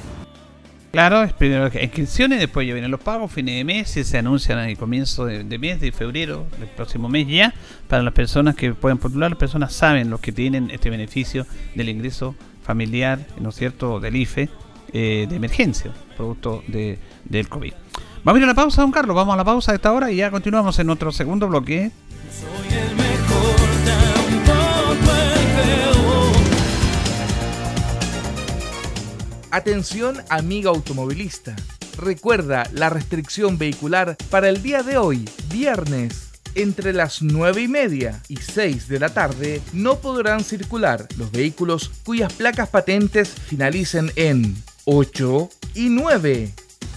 [0.91, 4.17] Claro, es primero las inscripciones, después ya vienen los pagos, fines de mes, y se
[4.17, 7.54] anuncian al comienzo de, mes, de febrero, del próximo mes ya,
[7.88, 11.88] para las personas que pueden postular, las personas saben los que tienen este beneficio del
[11.88, 14.50] ingreso familiar, ¿no es cierto?, del IFE,
[14.91, 17.71] eh, de emergencia, producto de, del COVID.
[18.26, 20.12] Vamos a ir a la pausa, don Carlos, vamos a la pausa de esta hora
[20.12, 21.91] y ya continuamos en nuestro segundo bloque.
[29.52, 31.54] Atención amiga automovilista.
[31.98, 36.30] Recuerda la restricción vehicular para el día de hoy, viernes.
[36.56, 41.92] Entre las 9 y media y 6 de la tarde no podrán circular los vehículos
[42.06, 46.54] cuyas placas patentes finalicen en 8 y 9.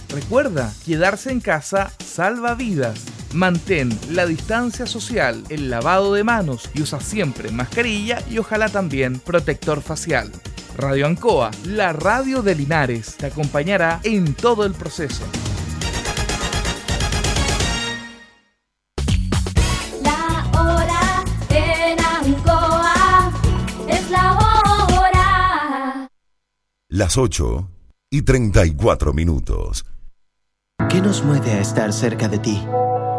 [0.09, 3.01] Recuerda, quedarse en casa salva vidas.
[3.33, 9.19] Mantén la distancia social, el lavado de manos y usa siempre mascarilla y ojalá también
[9.19, 10.31] protector facial.
[10.77, 15.23] Radio Ancoa, la radio de Linares, te acompañará en todo el proceso.
[20.03, 23.31] La hora en Ancoa
[23.87, 26.09] es la hora.
[26.89, 27.69] Las 8
[28.09, 29.85] y 34 minutos.
[30.89, 32.61] ¿Qué nos mueve a estar cerca de ti?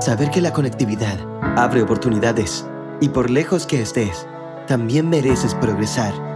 [0.01, 1.19] Saber que la conectividad
[1.57, 2.67] abre oportunidades
[3.01, 4.27] y por lejos que estés,
[4.67, 6.36] también mereces progresar.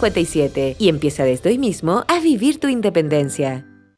[0.00, 3.69] 457 y empieza desde hoy mismo a vivir tu independencia.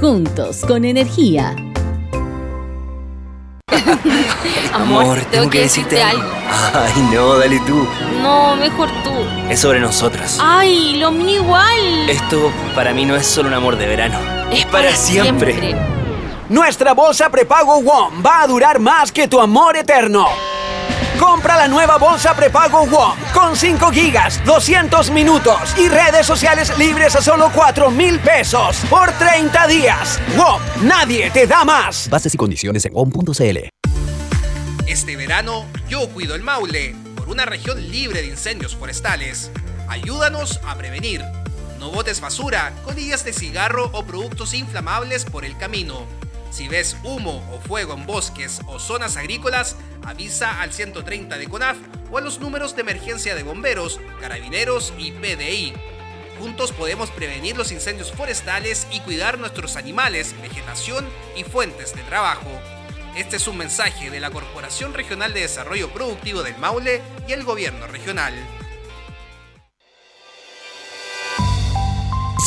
[0.00, 1.54] Juntos con energía.
[4.72, 6.28] Amor, tengo que decirte algo.
[6.74, 7.86] Ay, no, dale tú.
[8.22, 9.10] No, mejor tú.
[9.48, 10.38] Es sobre nosotras.
[10.40, 12.08] Ay, lo mío igual.
[12.08, 14.18] Esto para mí no es solo un amor de verano.
[14.50, 15.74] Es para siempre.
[16.48, 20.26] Nuestra bolsa prepago WOM va a durar más que tu amor eterno.
[21.18, 27.16] Compra la nueva bolsa prepago WOM con 5 gigas, 200 minutos y redes sociales libres
[27.16, 30.20] a solo 4 mil pesos por 30 días.
[30.36, 32.08] WOM, nadie te da más.
[32.10, 33.68] Bases y condiciones en WOM.cl.
[34.86, 39.50] Este verano yo cuido el Maule por una región libre de incendios forestales.
[39.88, 41.24] Ayúdanos a prevenir.
[41.78, 46.06] No botes basura, colillas de cigarro o productos inflamables por el camino.
[46.50, 49.76] Si ves humo o fuego en bosques o zonas agrícolas,
[50.06, 51.76] avisa al 130 de CONAF
[52.10, 55.74] o a los números de emergencia de bomberos, carabineros y PDI.
[56.38, 62.50] Juntos podemos prevenir los incendios forestales y cuidar nuestros animales, vegetación y fuentes de trabajo.
[63.16, 67.44] Este es un mensaje de la Corporación Regional de Desarrollo Productivo del Maule y el
[67.44, 68.34] Gobierno Regional.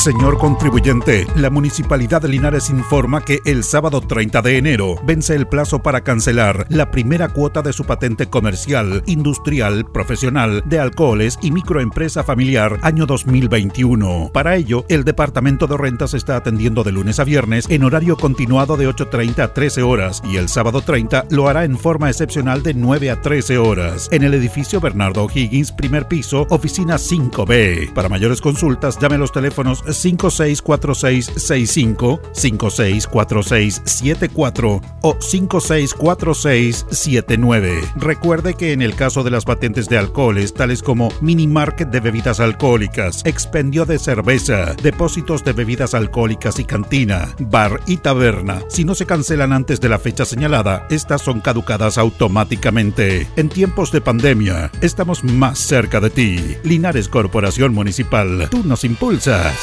[0.00, 5.46] Señor contribuyente, la Municipalidad de Linares informa que el sábado 30 de enero vence el
[5.46, 11.50] plazo para cancelar la primera cuota de su patente comercial, industrial, profesional, de alcoholes y
[11.50, 14.30] microempresa familiar año 2021.
[14.32, 18.78] Para ello, el Departamento de Rentas está atendiendo de lunes a viernes en horario continuado
[18.78, 22.72] de 8.30 a 13 horas y el sábado 30 lo hará en forma excepcional de
[22.72, 27.92] 9 a 13 horas en el edificio Bernardo Higgins, primer piso, oficina 5B.
[27.92, 37.80] Para mayores consultas, llame a los teléfonos 564665, 564674 o 564679.
[37.96, 42.00] Recuerde que en el caso de las patentes de alcoholes, tales como mini market de
[42.00, 48.84] bebidas alcohólicas, expendio de cerveza, depósitos de bebidas alcohólicas y cantina, bar y taberna, si
[48.84, 53.28] no se cancelan antes de la fecha señalada, estas son caducadas automáticamente.
[53.36, 56.56] En tiempos de pandemia, estamos más cerca de ti.
[56.62, 59.56] Linares Corporación Municipal, tú nos impulsas.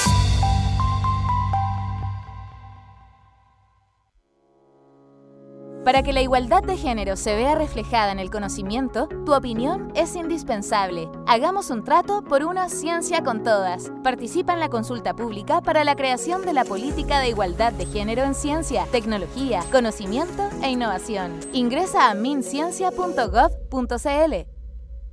[5.88, 10.17] Para que la igualdad de género se vea reflejada en el conocimiento, tu opinión es
[10.17, 11.07] indispensable.
[11.27, 13.89] Hagamos un trato por una ciencia con todas.
[14.03, 18.23] Participa en la consulta pública para la creación de la política de igualdad de género
[18.23, 21.39] en ciencia, tecnología, conocimiento e innovación.
[21.53, 24.33] Ingresa a minciencia.gov.cl.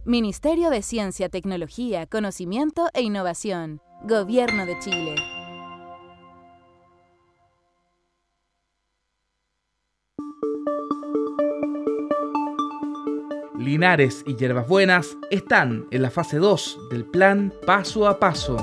[0.05, 3.81] Ministerio de Ciencia, Tecnología, Conocimiento e Innovación.
[4.03, 5.34] Gobierno de Chile.
[13.65, 18.57] Linares y Hierbas Buenas están en la fase 2 del plan Paso a Paso.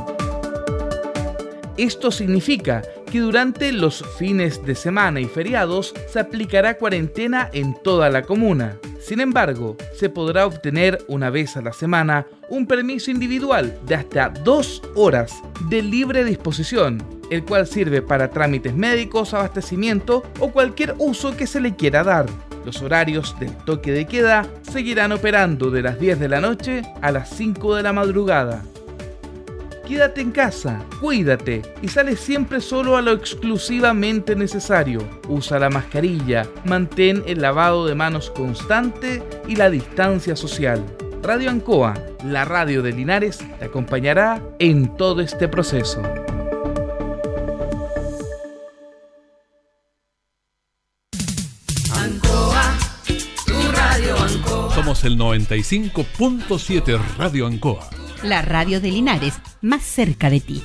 [1.76, 8.10] Esto significa que durante los fines de semana y feriados se aplicará cuarentena en toda
[8.10, 8.78] la comuna.
[9.00, 14.30] Sin embargo, se podrá obtener una vez a la semana un permiso individual de hasta
[14.30, 15.34] dos horas
[15.70, 21.60] de libre disposición, el cual sirve para trámites médicos, abastecimiento o cualquier uso que se
[21.60, 22.28] le quiera dar.
[22.66, 27.12] Los horarios del toque de queda seguirán operando de las 10 de la noche a
[27.12, 28.64] las 5 de la madrugada.
[29.88, 35.02] Quédate en casa, cuídate y sale siempre solo a lo exclusivamente necesario.
[35.28, 40.82] Usa la mascarilla, mantén el lavado de manos constante y la distancia social.
[41.22, 46.02] Radio Ancoa, la radio de Linares, te acompañará en todo este proceso.
[54.92, 57.90] Somos el 95.7 Radio Ancoa
[58.24, 60.62] la radio de Linares, más cerca de ti.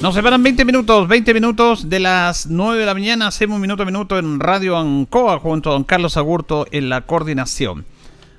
[0.00, 3.26] Nos separan 20 minutos, 20 minutos de las 9 de la mañana.
[3.26, 7.84] Hacemos minuto a minuto en Radio Ancoa junto a don Carlos Agurto en la coordinación.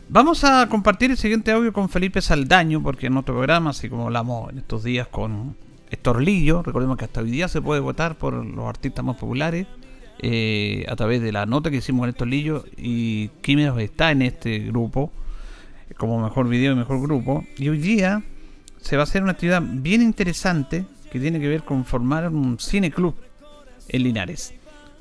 [0.08, 4.06] Vamos a compartir el siguiente audio con Felipe Saldaño, porque en otro programa, así como
[4.06, 5.58] hablamos en estos días con
[5.90, 9.68] Héctor Lillo, recordemos que hasta hoy día se puede votar por los artistas más populares
[10.20, 14.22] eh, a través de la nota que hicimos con Héctor Lillo y Químeros está en
[14.22, 15.12] este grupo
[15.98, 17.46] como mejor video y mejor grupo.
[17.58, 18.24] Y hoy día
[18.80, 22.60] se va a hacer una actividad bien interesante que tiene que ver con formar un
[22.60, 23.16] cine club
[23.90, 24.54] en Linares.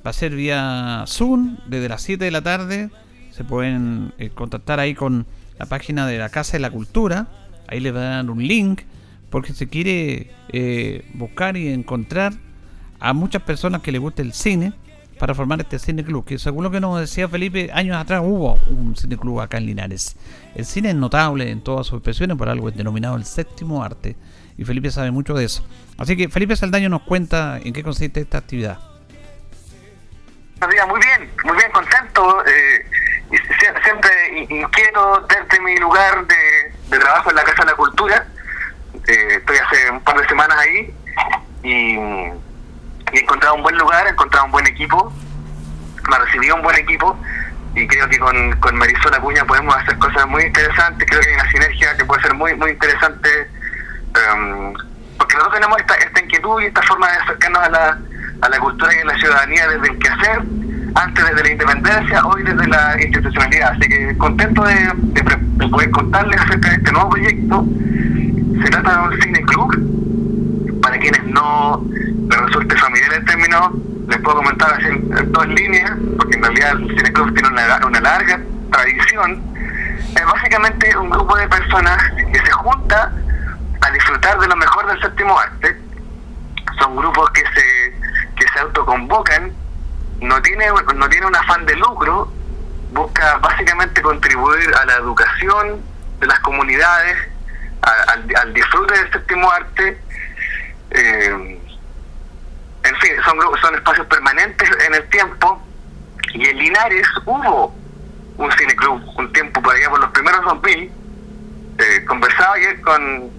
[0.04, 2.90] Va a ser vía Zoom desde las 7 de la tarde.
[3.30, 5.26] Se pueden eh, contactar ahí con
[5.58, 7.28] la página de la Casa de la Cultura.
[7.68, 8.82] Ahí les va a dar un link
[9.30, 12.32] porque se quiere eh, buscar y encontrar
[12.98, 14.72] a muchas personas que les guste el cine
[15.20, 16.24] para formar este cine club.
[16.24, 19.66] Que según lo que nos decía Felipe, años atrás hubo un cine club acá en
[19.66, 20.16] Linares.
[20.56, 24.16] El cine es notable en todas sus expresiones, por algo denominado el séptimo arte.
[24.56, 25.64] Y Felipe sabe mucho de eso.
[25.98, 28.78] Así que Felipe Saldaño nos cuenta en qué consiste esta actividad.
[30.60, 32.44] Muy bien, muy bien, contento.
[32.46, 32.84] Eh,
[33.84, 38.26] siempre in- inquieto desde mi lugar de, trabajo en la Casa de la Cultura.
[39.06, 40.94] Eh, estoy hace un par de semanas ahí
[41.62, 41.96] y
[43.18, 45.12] he encontrado un buen lugar, he encontrado un buen equipo,
[46.08, 47.18] me ha recibido un buen equipo
[47.74, 51.06] y creo que con, con Marisol Acuña podemos hacer cosas muy interesantes.
[51.08, 53.28] Creo que hay una sinergia que puede ser muy, muy interesante.
[53.40, 54.74] em,
[55.18, 57.98] porque nosotros tenemos esta, esta inquietud y esta forma de acercarnos a la,
[58.42, 60.42] a la cultura y a la ciudadanía desde el quehacer,
[60.94, 63.72] antes desde la independencia, hoy desde la institucionalidad.
[63.72, 65.22] Así que contento de, de
[65.60, 67.66] de poder contarles acerca de este nuevo proyecto.
[68.62, 69.76] Se trata de un cine club.
[70.82, 71.84] Para quienes no
[72.28, 73.72] les resulte familiar el término,
[74.08, 78.00] les puedo comentar así en, dos líneas, porque en realidad el cine club tiene una,
[78.00, 79.42] larga tradición.
[80.16, 81.96] Es básicamente un grupo de personas
[82.32, 83.12] que se junta
[83.80, 85.80] a disfrutar de lo mejor del séptimo arte.
[86.78, 87.94] Son grupos que se,
[88.36, 89.52] que se autoconvocan,
[90.20, 90.66] no tiene,
[90.96, 92.32] no tiene un afán de lucro,
[92.92, 95.80] busca básicamente contribuir a la educación
[96.20, 97.16] de las comunidades,
[97.82, 100.00] al disfrute del séptimo arte.
[100.90, 101.60] Eh,
[102.82, 105.62] en fin, son, son espacios permanentes en el tiempo.
[106.34, 107.74] Y en Linares hubo
[108.36, 110.92] un cineclub un tiempo por allá por los primeros 2000.
[111.78, 113.30] Eh, conversaba ayer con,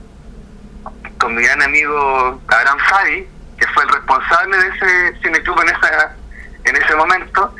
[1.17, 3.27] con mi gran amigo Abraham Fadi,
[3.57, 6.15] que fue el responsable de ese cineclub en esa
[6.63, 7.55] en ese momento.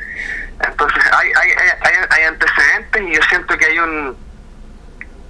[0.60, 4.16] Entonces hay, hay, hay, hay antecedentes y yo siento que hay un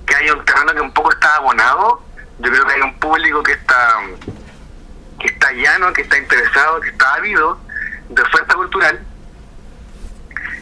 [0.07, 2.03] que hay un terreno que un poco está abonado.
[2.39, 3.99] Yo creo que hay un público que está
[5.23, 7.59] que está llano, que está interesado, que está ávido
[8.09, 9.01] de oferta cultural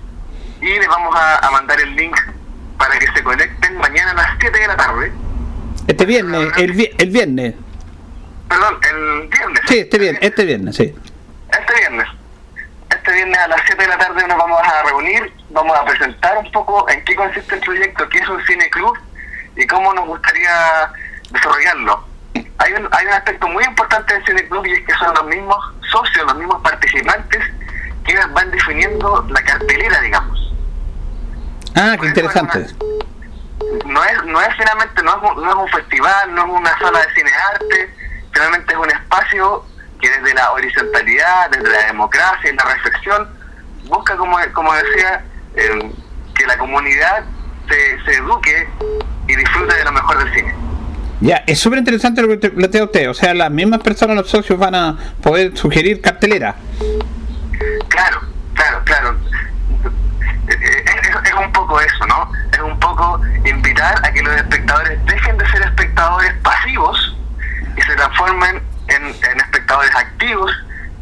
[0.60, 2.16] y les vamos a, a mandar el link
[2.78, 5.12] para que se conecten mañana a las 7 de la tarde.
[5.86, 7.54] Este viernes, el, vi- el viernes.
[8.48, 9.60] Perdón, el viernes.
[9.68, 10.94] Sí, este viernes, este viernes, sí.
[11.50, 12.06] Este viernes.
[12.90, 16.38] Este viernes a las 7 de la tarde nos vamos a reunir, vamos a presentar
[16.38, 18.96] un poco en qué consiste el proyecto, qué es un cine club
[19.56, 20.90] y cómo nos gustaría
[21.30, 22.04] desarrollarlo.
[22.58, 25.24] Hay un, hay un aspecto muy importante del cine club y es que son los
[25.26, 25.56] mismos
[25.90, 27.42] socios, los mismos participantes
[28.04, 30.52] quienes van definiendo la cartelera, digamos.
[31.76, 32.66] Ah, qué interesante.
[33.84, 36.78] no es no es finalmente no es, un, no es un festival no es una
[36.78, 37.94] sala de cine arte
[38.32, 39.64] finalmente es un espacio
[40.00, 43.28] que desde la horizontalidad desde la democracia y la reflexión
[43.84, 45.24] busca como como decía
[45.54, 45.92] eh,
[46.34, 47.24] que la comunidad
[47.68, 48.68] se, se eduque
[49.28, 50.59] y disfrute de lo mejor del cine
[51.20, 53.10] Ya, es súper interesante lo que te plantea usted.
[53.10, 56.54] O sea, las mismas personas, los socios, van a poder sugerir cartelera.
[57.88, 58.20] Claro,
[58.54, 59.16] claro, claro.
[60.48, 62.32] Eh, eh, Es, es un poco eso, ¿no?
[62.52, 67.16] Es un poco invitar a que los espectadores dejen de ser espectadores pasivos
[67.76, 70.50] y se transformen en, espectadores activos,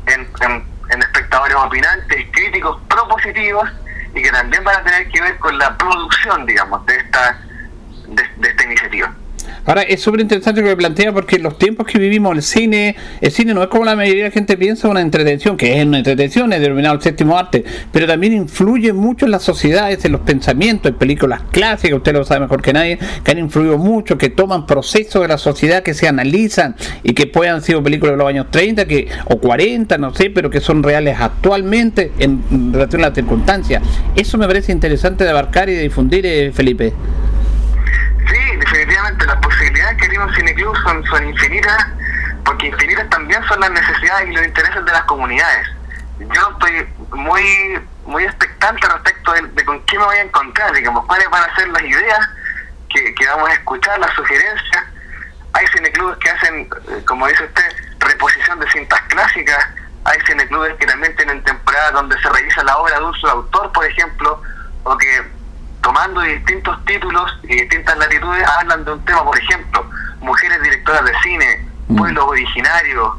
[0.07, 3.69] en espectadores opinantes, críticos, propositivos
[4.15, 7.39] y que también van a tener que ver con la producción, digamos, de esta,
[8.09, 9.15] de, de esta iniciativa.
[9.65, 13.31] Ahora, es súper interesante lo que plantea porque los tiempos que vivimos, el cine, el
[13.31, 15.99] cine no es como la mayoría de la gente piensa una entretención, que es una
[15.99, 20.23] entretención, es denominado el séptimo arte, pero también influye mucho en las sociedades, en los
[20.23, 24.31] pensamientos, en películas clásicas, usted lo sabe mejor que nadie, que han influido mucho, que
[24.31, 28.19] toman procesos de la sociedad, que se analizan y que pueden haber sido películas de
[28.19, 33.03] los años 30 que, o 40, no sé, pero que son reales actualmente en relación
[33.03, 33.83] a las circunstancias.
[34.17, 36.93] Eso me parece interesante de abarcar y de difundir, eh, Felipe.
[38.29, 40.77] Sí, definitivamente las posibilidades que tiene un cineclub
[41.09, 41.87] son, infinitas,
[42.45, 45.69] porque infinitas también son las necesidades y los intereses de las comunidades.
[46.19, 51.29] Yo estoy muy muy expectante respecto de, con qué me voy a encontrar, digamos, cuáles
[51.29, 52.29] van a ser las ideas
[52.89, 54.85] que, que vamos a escuchar, las sugerencias.
[55.53, 57.65] Hay cineclubes que hacen, eh, como dice usted,
[58.01, 59.67] reposición de cintas clásicas,
[60.05, 63.73] hay cineclubes que también tienen temporadas donde se revisa la obra de un solo autor,
[63.73, 64.43] por ejemplo,
[64.85, 65.23] o que
[65.83, 69.91] tomando distintos títulos y distintas latitudes hablan de un tema, por ejemplo,
[70.21, 71.67] mujeres directoras de cine,
[71.97, 73.15] pueblos originarios,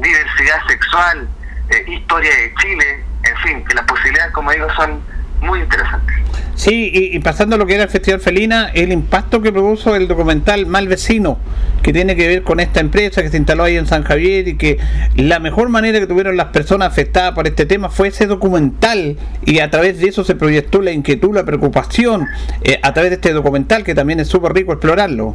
[0.00, 1.28] diversidad sexual,
[1.70, 5.00] eh, historia de Chile, en fin, que las posibilidades, como digo, son
[5.40, 6.16] muy interesantes.
[6.54, 9.96] Sí, y, y pasando a lo que era el Festival Felina, el impacto que produjo
[9.96, 11.38] el documental Mal Vecino,
[11.82, 14.56] que tiene que ver con esta empresa que se instaló ahí en San Javier y
[14.56, 14.78] que
[15.16, 19.58] la mejor manera que tuvieron las personas afectadas por este tema fue ese documental y
[19.58, 22.28] a través de eso se proyectó la inquietud, la preocupación,
[22.62, 25.34] eh, a través de este documental que también es súper rico explorarlo.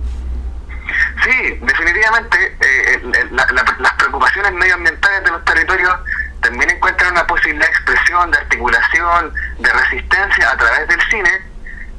[1.28, 3.02] Sí, definitivamente eh,
[3.32, 5.94] las preocupaciones medioambientales de los territorios
[6.42, 11.30] también encuentran una posible expresión de articulación, de resistencia a través del cine.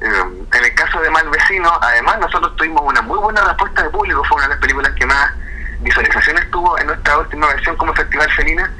[0.00, 0.24] Eh,
[0.54, 4.24] en el caso de Mal Vecino, además, nosotros tuvimos una muy buena respuesta de público,
[4.24, 5.30] fue una de las películas que más
[5.80, 8.72] visualizaciones tuvo en nuestra última versión como Festival Felina,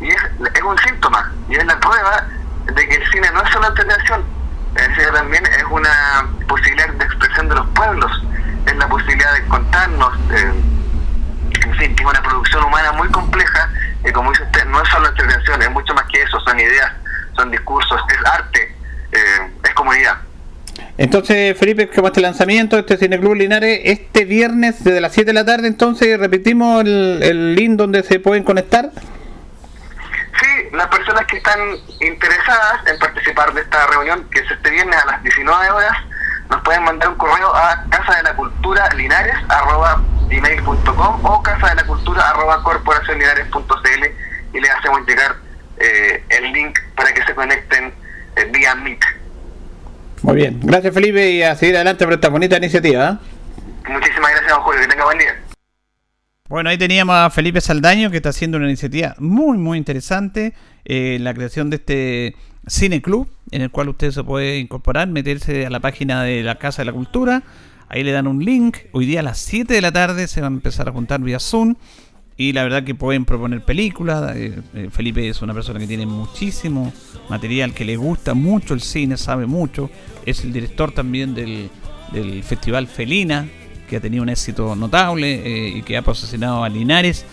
[0.00, 0.22] y es,
[0.54, 2.26] es un síntoma, y es la prueba
[2.72, 4.24] de que el cine no es solo entretención,
[4.76, 8.10] cine también es una posibilidad de expresión de los pueblos,
[8.66, 10.52] es la posibilidad de contarnos, eh,
[11.64, 13.70] en fin, tiene una producción humana muy compleja,
[14.04, 16.92] y como dice usted, no es solo entretención, es mucho más que eso, son ideas,
[17.36, 18.76] son discursos, es arte,
[19.12, 20.16] eh, es comunidad.
[20.96, 25.44] Entonces, Felipe, como este lanzamiento, este Cineclub Linares, este viernes desde las 7 de la
[25.44, 28.90] tarde, entonces repetimos el link donde se pueden conectar.
[30.72, 31.58] Las personas que están
[32.00, 35.96] interesadas en participar de esta reunión, que es este viernes a las 19 horas,
[36.48, 41.70] nos pueden mandar un correo a casa de la cultura linares arroba gmail.com o casa
[41.70, 44.04] de la cultura arroba corporacionlinares.cl
[44.52, 45.36] y les hacemos llegar
[45.78, 47.92] eh, el link para que se conecten
[48.36, 49.00] eh, vía Meet.
[50.22, 53.10] Muy bien, gracias Felipe y a seguir adelante por esta bonita iniciativa.
[53.10, 53.90] ¿eh?
[53.90, 55.49] Muchísimas gracias, don Julio, que tenga buen día.
[56.50, 60.52] Bueno, ahí teníamos a Felipe Saldaño que está haciendo una iniciativa muy, muy interesante,
[60.84, 62.34] eh, la creación de este
[62.66, 66.56] Cine Club, en el cual usted se puede incorporar, meterse a la página de la
[66.56, 67.44] Casa de la Cultura,
[67.88, 70.48] ahí le dan un link, hoy día a las 7 de la tarde se va
[70.48, 71.76] a empezar a juntar vía Zoom,
[72.36, 76.04] y la verdad que pueden proponer películas, eh, eh, Felipe es una persona que tiene
[76.04, 76.92] muchísimo
[77.28, 79.88] material, que le gusta mucho el cine, sabe mucho,
[80.26, 81.70] es el director también del,
[82.12, 83.46] del Festival Felina,
[83.90, 87.26] que ha tenido un éxito notable eh, y que ha posicionado a Linares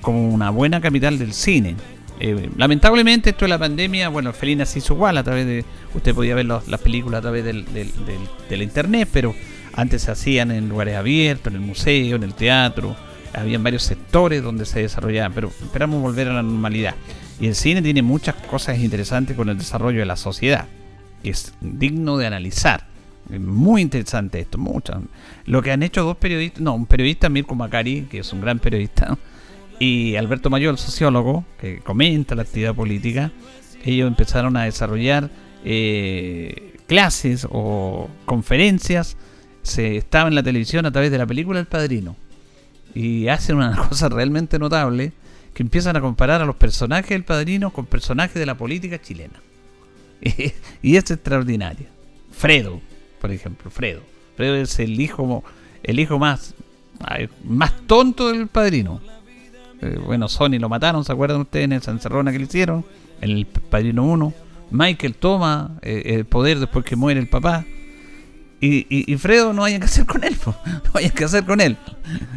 [0.00, 1.74] como una buena capital del cine.
[2.20, 6.14] Eh, lamentablemente esto de la pandemia, bueno, Felina se hizo igual a través de, usted
[6.14, 9.34] podía ver las películas a través del, internet, pero
[9.72, 12.94] antes se hacían en lugares abiertos, en el museo, en el teatro,
[13.34, 16.94] habían varios sectores donde se desarrollaban, pero esperamos volver a la normalidad.
[17.40, 20.66] Y el cine tiene muchas cosas interesantes con el desarrollo de la sociedad,
[21.22, 22.86] que es digno de analizar.
[23.38, 25.02] Muy interesante esto, mucho.
[25.46, 28.58] Lo que han hecho dos periodistas, no, un periodista, Mirko Macari, que es un gran
[28.58, 29.16] periodista,
[29.78, 33.32] y Alberto Mayor, el sociólogo, que comenta la actividad política,
[33.84, 35.30] ellos empezaron a desarrollar
[35.64, 39.16] eh, clases o conferencias,
[39.62, 42.16] se estaba en la televisión a través de la película El Padrino,
[42.94, 45.12] y hacen una cosa realmente notable,
[45.54, 49.40] que empiezan a comparar a los personajes del Padrino con personajes de la política chilena.
[50.82, 51.86] y es extraordinario.
[52.30, 52.80] Fredo,
[53.20, 54.00] por ejemplo, Fredo.
[54.36, 55.44] Fredo es el hijo,
[55.82, 56.54] el hijo más,
[57.44, 59.00] más tonto del padrino.
[59.82, 62.84] Eh, bueno, Sony lo mataron, ¿se acuerdan ustedes en esa encerrona que le hicieron?
[63.20, 64.32] El Padrino 1.
[64.70, 67.64] Michael toma eh, el poder después que muere el papá.
[68.62, 71.60] Y, y, y Fredo no hay que hacer con él, no hay que hacer con
[71.62, 71.76] él.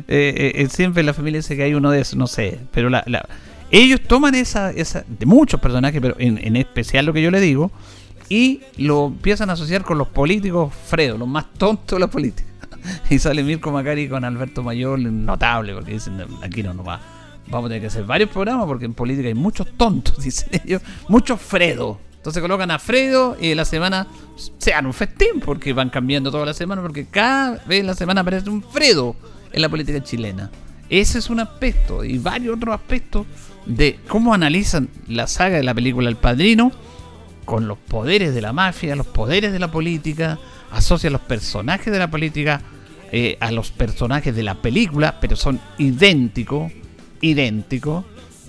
[0.07, 2.59] Eh, eh, eh, siempre en la familia dice que hay uno de esos, no sé.
[2.71, 3.27] Pero la, la-
[3.71, 7.41] ellos toman esa, esa, de muchos personajes, pero en, en especial lo que yo le
[7.41, 7.71] digo,
[8.33, 12.49] y lo empiezan a asociar con los políticos Fredo, los más tontos de la política.
[13.11, 16.99] y sale Mirko Macari con Alberto Mayor, notable, porque dicen, aquí no nos va.
[17.47, 20.81] Vamos a tener que hacer varios programas porque en política hay muchos tontos, dicen ellos,
[21.09, 21.99] muchos Fredo.
[22.15, 24.07] Entonces colocan a Fredo y en la semana
[24.57, 27.93] se dan un festín porque van cambiando toda la semana porque cada vez en la
[27.93, 29.15] semana aparece un Fredo
[29.51, 30.49] en la política chilena.
[30.89, 33.27] Ese es un aspecto y varios otros aspectos
[33.67, 36.71] de cómo analizan la saga de la película El Padrino
[37.45, 40.39] con los poderes de la mafia, los poderes de la política,
[40.71, 42.61] asocia los personajes de la política
[43.11, 46.71] eh, a los personajes de la película, pero son idénticos,
[47.21, 48.05] idénticos,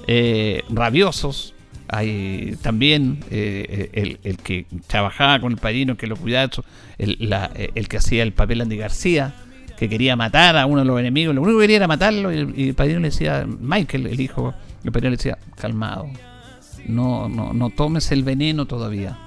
[0.07, 1.55] eh, rabiosos.
[1.89, 6.51] Hay también eh, el, que trabajaba con el padrino, que lo cuidaba,
[6.97, 7.31] el,
[7.75, 9.35] el que hacía el papel Andy García,
[9.77, 12.69] que quería matar a uno de los enemigos, lo único que quería era matarlo, y
[12.69, 16.09] el, padrino le decía, Michael, el hijo, el padrino le decía, calmado,
[16.87, 19.19] no, no, no tomes el veneno todavía.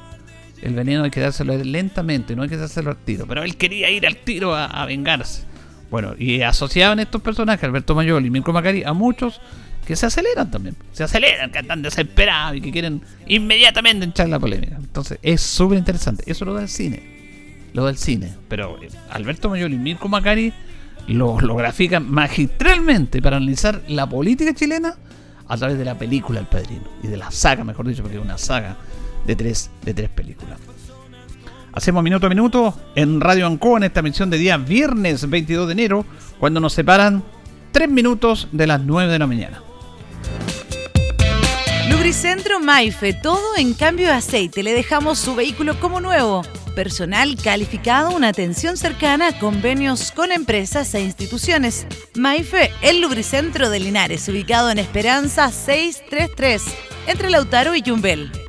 [0.61, 3.27] El veneno hay que dárselo lentamente, no hay que dárselo al tiro.
[3.27, 5.43] Pero él quería ir al tiro a, vengarse.
[5.91, 9.39] Bueno, y asociaban estos personajes, Alberto Mayol y Mirko Macari, a muchos
[9.85, 10.75] que se aceleran también.
[10.91, 14.75] Se aceleran, que están desesperados y que quieren inmediatamente echar la polémica.
[14.77, 16.23] Entonces, es súper interesante.
[16.29, 17.69] Eso lo da el cine.
[17.73, 18.33] Lo da el cine.
[18.49, 20.51] Pero eh, Alberto Mayol y Mirko Macari
[21.07, 24.95] lo, lo grafican magistralmente para analizar la política chilena
[25.47, 26.83] a través de la película El Padrino.
[27.03, 28.77] Y de la saga, mejor dicho, porque es una saga
[29.25, 30.59] de tres, de tres películas.
[31.73, 35.73] Hacemos minuto a minuto en Radio Ancoa en esta emisión de día viernes 22 de
[35.73, 36.05] enero,
[36.39, 37.23] cuando nos separan
[37.71, 39.61] tres minutos de las 9 de la mañana.
[42.07, 44.63] Lubricentro Maife, todo en cambio de aceite.
[44.63, 46.41] Le dejamos su vehículo como nuevo.
[46.73, 51.85] Personal calificado, una atención cercana, convenios con empresas e instituciones.
[52.15, 56.63] Maife, el lubricentro de Linares, ubicado en Esperanza 633,
[57.07, 58.46] entre Lautaro y Yumbel.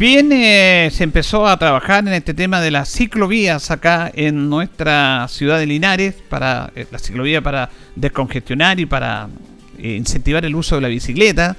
[0.00, 5.28] Bien, eh, se empezó a trabajar en este tema de las ciclovías acá en nuestra
[5.28, 9.28] ciudad de Linares, para eh, la ciclovía para descongestionar y para
[9.76, 11.54] eh, incentivar el uso de la bicicleta,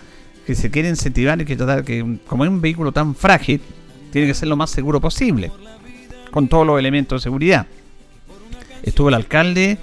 [0.48, 3.62] que se quiere incentivar y que tratar que como es un vehículo tan frágil,
[4.12, 5.52] tiene que ser lo más seguro posible,
[6.32, 7.68] con todos los elementos de seguridad.
[8.82, 9.78] Estuvo el alcalde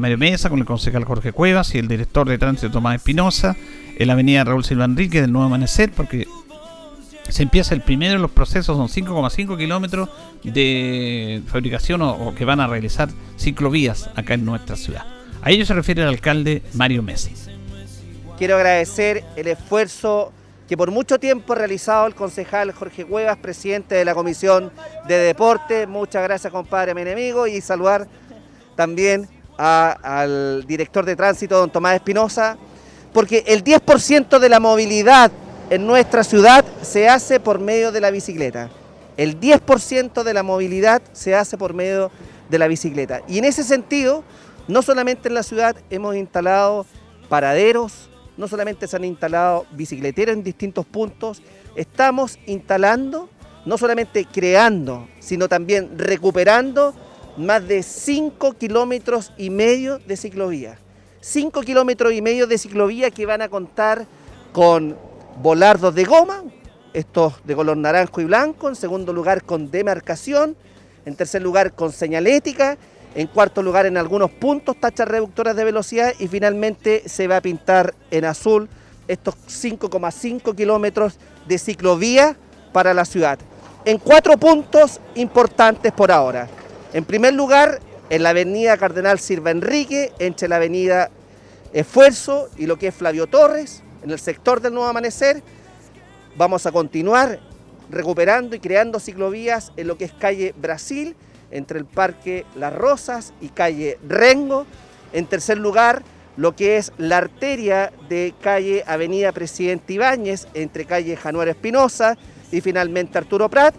[0.00, 3.54] Mario Mesa con el concejal Jorge Cuevas y el director de tránsito Tomás Espinosa
[3.96, 6.26] en la avenida Raúl Silva Enrique del Nuevo Amanecer, porque
[7.28, 10.08] se empieza el primero los procesos, son 5,5 kilómetros
[10.42, 13.08] de fabricación o, que van a realizar
[13.38, 15.04] ciclovías acá en nuestra ciudad.
[15.42, 17.34] A ello se refiere el alcalde Mario Messi.
[18.38, 20.32] Quiero agradecer el esfuerzo
[20.68, 24.72] que por mucho tiempo ha realizado el concejal Jorge Cuevas, presidente de la Comisión
[25.06, 25.86] de Deporte.
[25.86, 28.08] Muchas gracias, compadre, mi enemigo, y saludar
[28.74, 32.56] también al director de tránsito, don Tomás Espinosa,
[33.12, 35.30] porque el 10% de la movilidad
[35.70, 38.70] en nuestra ciudad se hace por medio de la bicicleta.
[39.16, 42.10] El 10% de la movilidad se hace por medio
[42.48, 43.22] de la bicicleta.
[43.28, 44.24] Y en ese sentido,
[44.68, 46.86] no solamente en la ciudad hemos instalado
[47.28, 51.42] paraderos, no solamente se han instalado bicicleteros en distintos puntos,
[51.76, 53.28] estamos instalando,
[53.64, 56.94] no solamente creando, sino también recuperando
[57.36, 60.78] más de 5 kilómetros y medio de ciclovía.
[61.20, 64.06] 5 kilómetros y medio de ciclovía que van a contar
[64.52, 64.96] con
[65.40, 66.42] volardos de goma,
[66.92, 70.56] estos de color naranjo y blanco, en segundo lugar con demarcación,
[71.04, 72.78] en tercer lugar con señalética,
[73.14, 77.40] en cuarto lugar en algunos puntos tachas reductoras de velocidad y finalmente se va a
[77.40, 78.68] pintar en azul
[79.06, 82.36] estos 5,5 kilómetros de ciclovía
[82.72, 83.38] para la ciudad.
[83.84, 86.48] En cuatro puntos importantes por ahora.
[86.92, 91.10] En primer lugar, en la avenida Cardenal Silva Enrique, entre la avenida
[91.72, 95.42] Esfuerzo y lo que es Flavio Torres en el sector del Nuevo Amanecer.
[96.36, 97.40] Vamos a continuar
[97.90, 101.16] recuperando y creando ciclovías en lo que es calle Brasil,
[101.50, 104.66] entre el Parque Las Rosas y calle Rengo.
[105.12, 106.02] En tercer lugar,
[106.36, 112.18] lo que es la arteria de calle Avenida Presidente Ibáñez, entre calle Januar Espinosa
[112.52, 113.74] y finalmente Arturo Prat.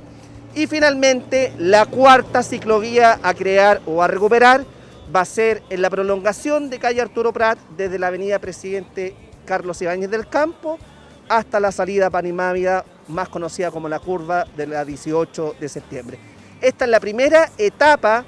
[0.55, 4.65] Y finalmente, la cuarta ciclovía a crear o a recuperar
[5.13, 9.13] va a ser en la prolongación de calle Arturo Prat desde la Avenida Presidente
[9.45, 10.77] Carlos Ibáñez del Campo
[11.29, 16.19] hasta la salida Panimávida, más conocida como la curva de la 18 de septiembre.
[16.61, 18.25] Esta es la primera etapa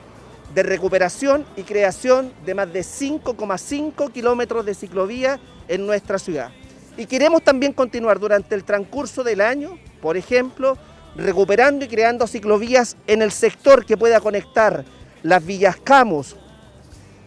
[0.54, 6.52] de recuperación y creación de más de 5,5 kilómetros de ciclovía en nuestra ciudad.
[6.96, 10.78] Y queremos también continuar durante el transcurso del año, por ejemplo,
[11.16, 14.86] recuperando y creando ciclovías en el sector que pueda conectar
[15.24, 16.36] las Villas Camus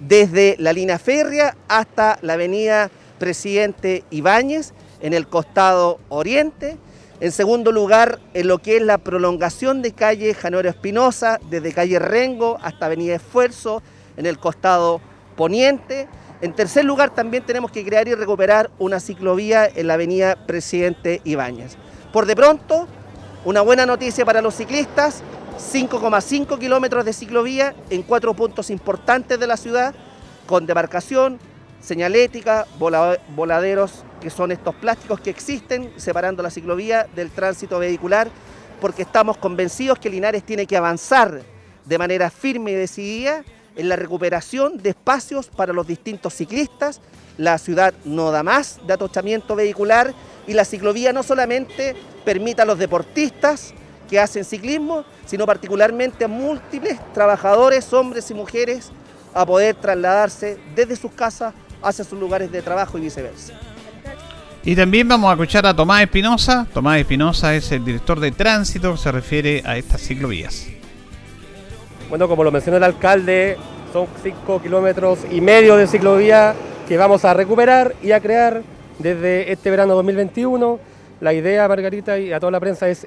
[0.01, 6.77] desde la línea férrea hasta la avenida presidente Ibáñez, en el costado oriente.
[7.21, 12.01] En segundo lugar, en lo que es la prolongación de calle Januero Espinosa, desde calle
[12.01, 13.83] Rengo hasta Avenida Esfuerzo,
[14.17, 15.01] en el costado
[15.37, 16.09] poniente.
[16.41, 21.21] En tercer lugar, también tenemos que crear y recuperar una ciclovía en la avenida Presidente
[21.25, 21.77] Ibáñez.
[22.13, 22.89] Por de pronto,
[23.45, 25.23] una buena noticia para los ciclistas,
[25.59, 29.95] 5,5 kilómetros de ciclovía en cuatro puntos importantes de la ciudad,
[30.47, 31.39] con demarcación,
[31.81, 38.29] señalética, voladeros, que son estos plásticos que existen separando la ciclovía del tránsito vehicular,
[38.81, 41.43] porque estamos convencidos que Linares tiene que avanzar
[41.85, 43.43] de manera firme y decidida
[43.77, 47.01] en la recuperación de espacios para los distintos ciclistas.
[47.39, 50.13] La ciudad no da más de atochamiento vehicular
[50.47, 53.73] y la ciclovía no solamente permite a los deportistas
[54.09, 58.91] que hacen ciclismo, sino particularmente a múltiples trabajadores, hombres y mujeres,
[59.33, 63.55] a poder trasladarse desde sus casas hacia sus lugares de trabajo y viceversa.
[64.63, 66.67] Y también vamos a escuchar a Tomás Espinosa.
[66.73, 70.67] Tomás Espinosa es el director de tránsito que se refiere a estas ciclovías.
[72.11, 73.57] Bueno, como lo mencionó el alcalde,
[73.93, 76.55] son 5 kilómetros y medio de ciclovía
[76.87, 78.63] que vamos a recuperar y a crear
[78.99, 80.79] desde este verano 2021.
[81.21, 83.07] La idea, Margarita, y a toda la prensa es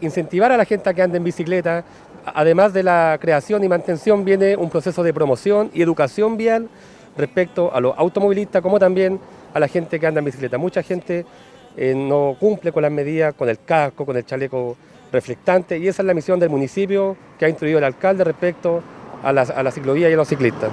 [0.00, 1.84] incentivar a la gente a que ande en bicicleta.
[2.24, 6.68] Además de la creación y mantención, viene un proceso de promoción y educación vial
[7.16, 9.20] respecto a los automovilistas como también
[9.52, 10.58] a la gente que anda en bicicleta.
[10.58, 11.24] Mucha gente
[11.76, 14.76] eh, no cumple con las medidas, con el casco, con el chaleco
[15.12, 18.82] reflectante y esa es la misión del municipio que ha instruido el alcalde respecto
[19.22, 20.70] a la, a la ciclovía y a los ciclistas.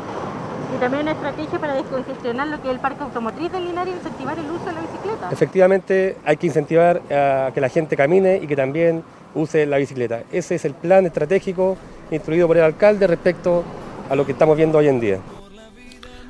[0.75, 3.97] Y también una estrategia para descongestionar lo que es el parque automotriz del Linares y
[3.97, 5.29] incentivar el uso de la bicicleta.
[5.31, 10.23] Efectivamente, hay que incentivar a que la gente camine y que también use la bicicleta.
[10.31, 11.75] Ese es el plan estratégico
[12.11, 13.63] instruido por el alcalde respecto
[14.09, 15.19] a lo que estamos viendo hoy en día.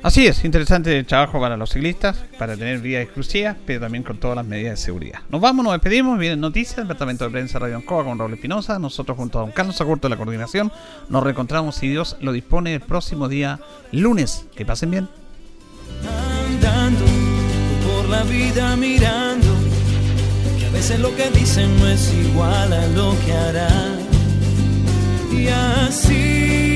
[0.02, 4.16] Así es, interesante el trabajo para los ciclistas, para tener vías exclusivas, pero también con
[4.16, 5.20] todas las medidas de seguridad.
[5.28, 9.18] Nos vamos, nos despedimos, vienen noticias, Departamento de Prensa Radio Ancoa con Raúl Espinosa, nosotros
[9.18, 10.72] junto a don Carlos Agurto de la coordinación,
[11.10, 13.60] nos reencontramos si Dios lo dispone el próximo día
[13.92, 14.46] lunes.
[14.56, 15.08] Que pasen bien.
[16.46, 17.04] Andando
[17.86, 19.48] por la vida mirando,
[20.58, 23.98] que a veces lo que dicen no es igual a lo que harán.
[25.30, 26.69] Y así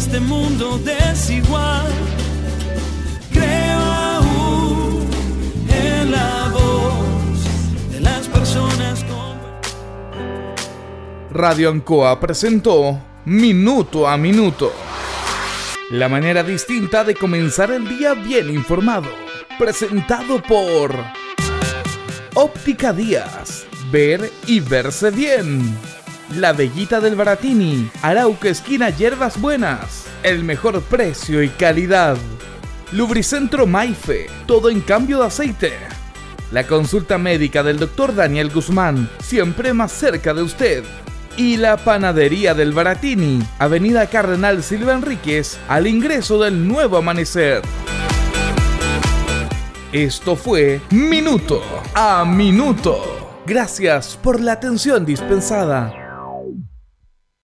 [0.00, 1.86] este mundo desigual.
[3.30, 5.06] Creo aún
[5.68, 9.36] en la voz de las personas con...
[11.30, 14.72] Radio Ancoa presentó Minuto a Minuto.
[15.90, 19.10] La manera distinta de comenzar el día bien informado.
[19.58, 20.94] Presentado por
[22.34, 23.66] Óptica Díaz.
[23.92, 25.76] Ver y verse bien.
[26.36, 32.16] La Bellita del Baratini, Arauca esquina Hierbas Buenas, el mejor precio y calidad.
[32.92, 35.72] Lubricentro Maife, todo en cambio de aceite.
[36.52, 38.14] La consulta médica del Dr.
[38.14, 40.84] Daniel Guzmán, siempre más cerca de usted.
[41.36, 47.62] Y la panadería del Baratini, Avenida Cardenal Silva Enríquez, al ingreso del nuevo amanecer.
[49.92, 51.60] Esto fue Minuto
[51.92, 53.40] a Minuto.
[53.46, 55.99] Gracias por la atención dispensada.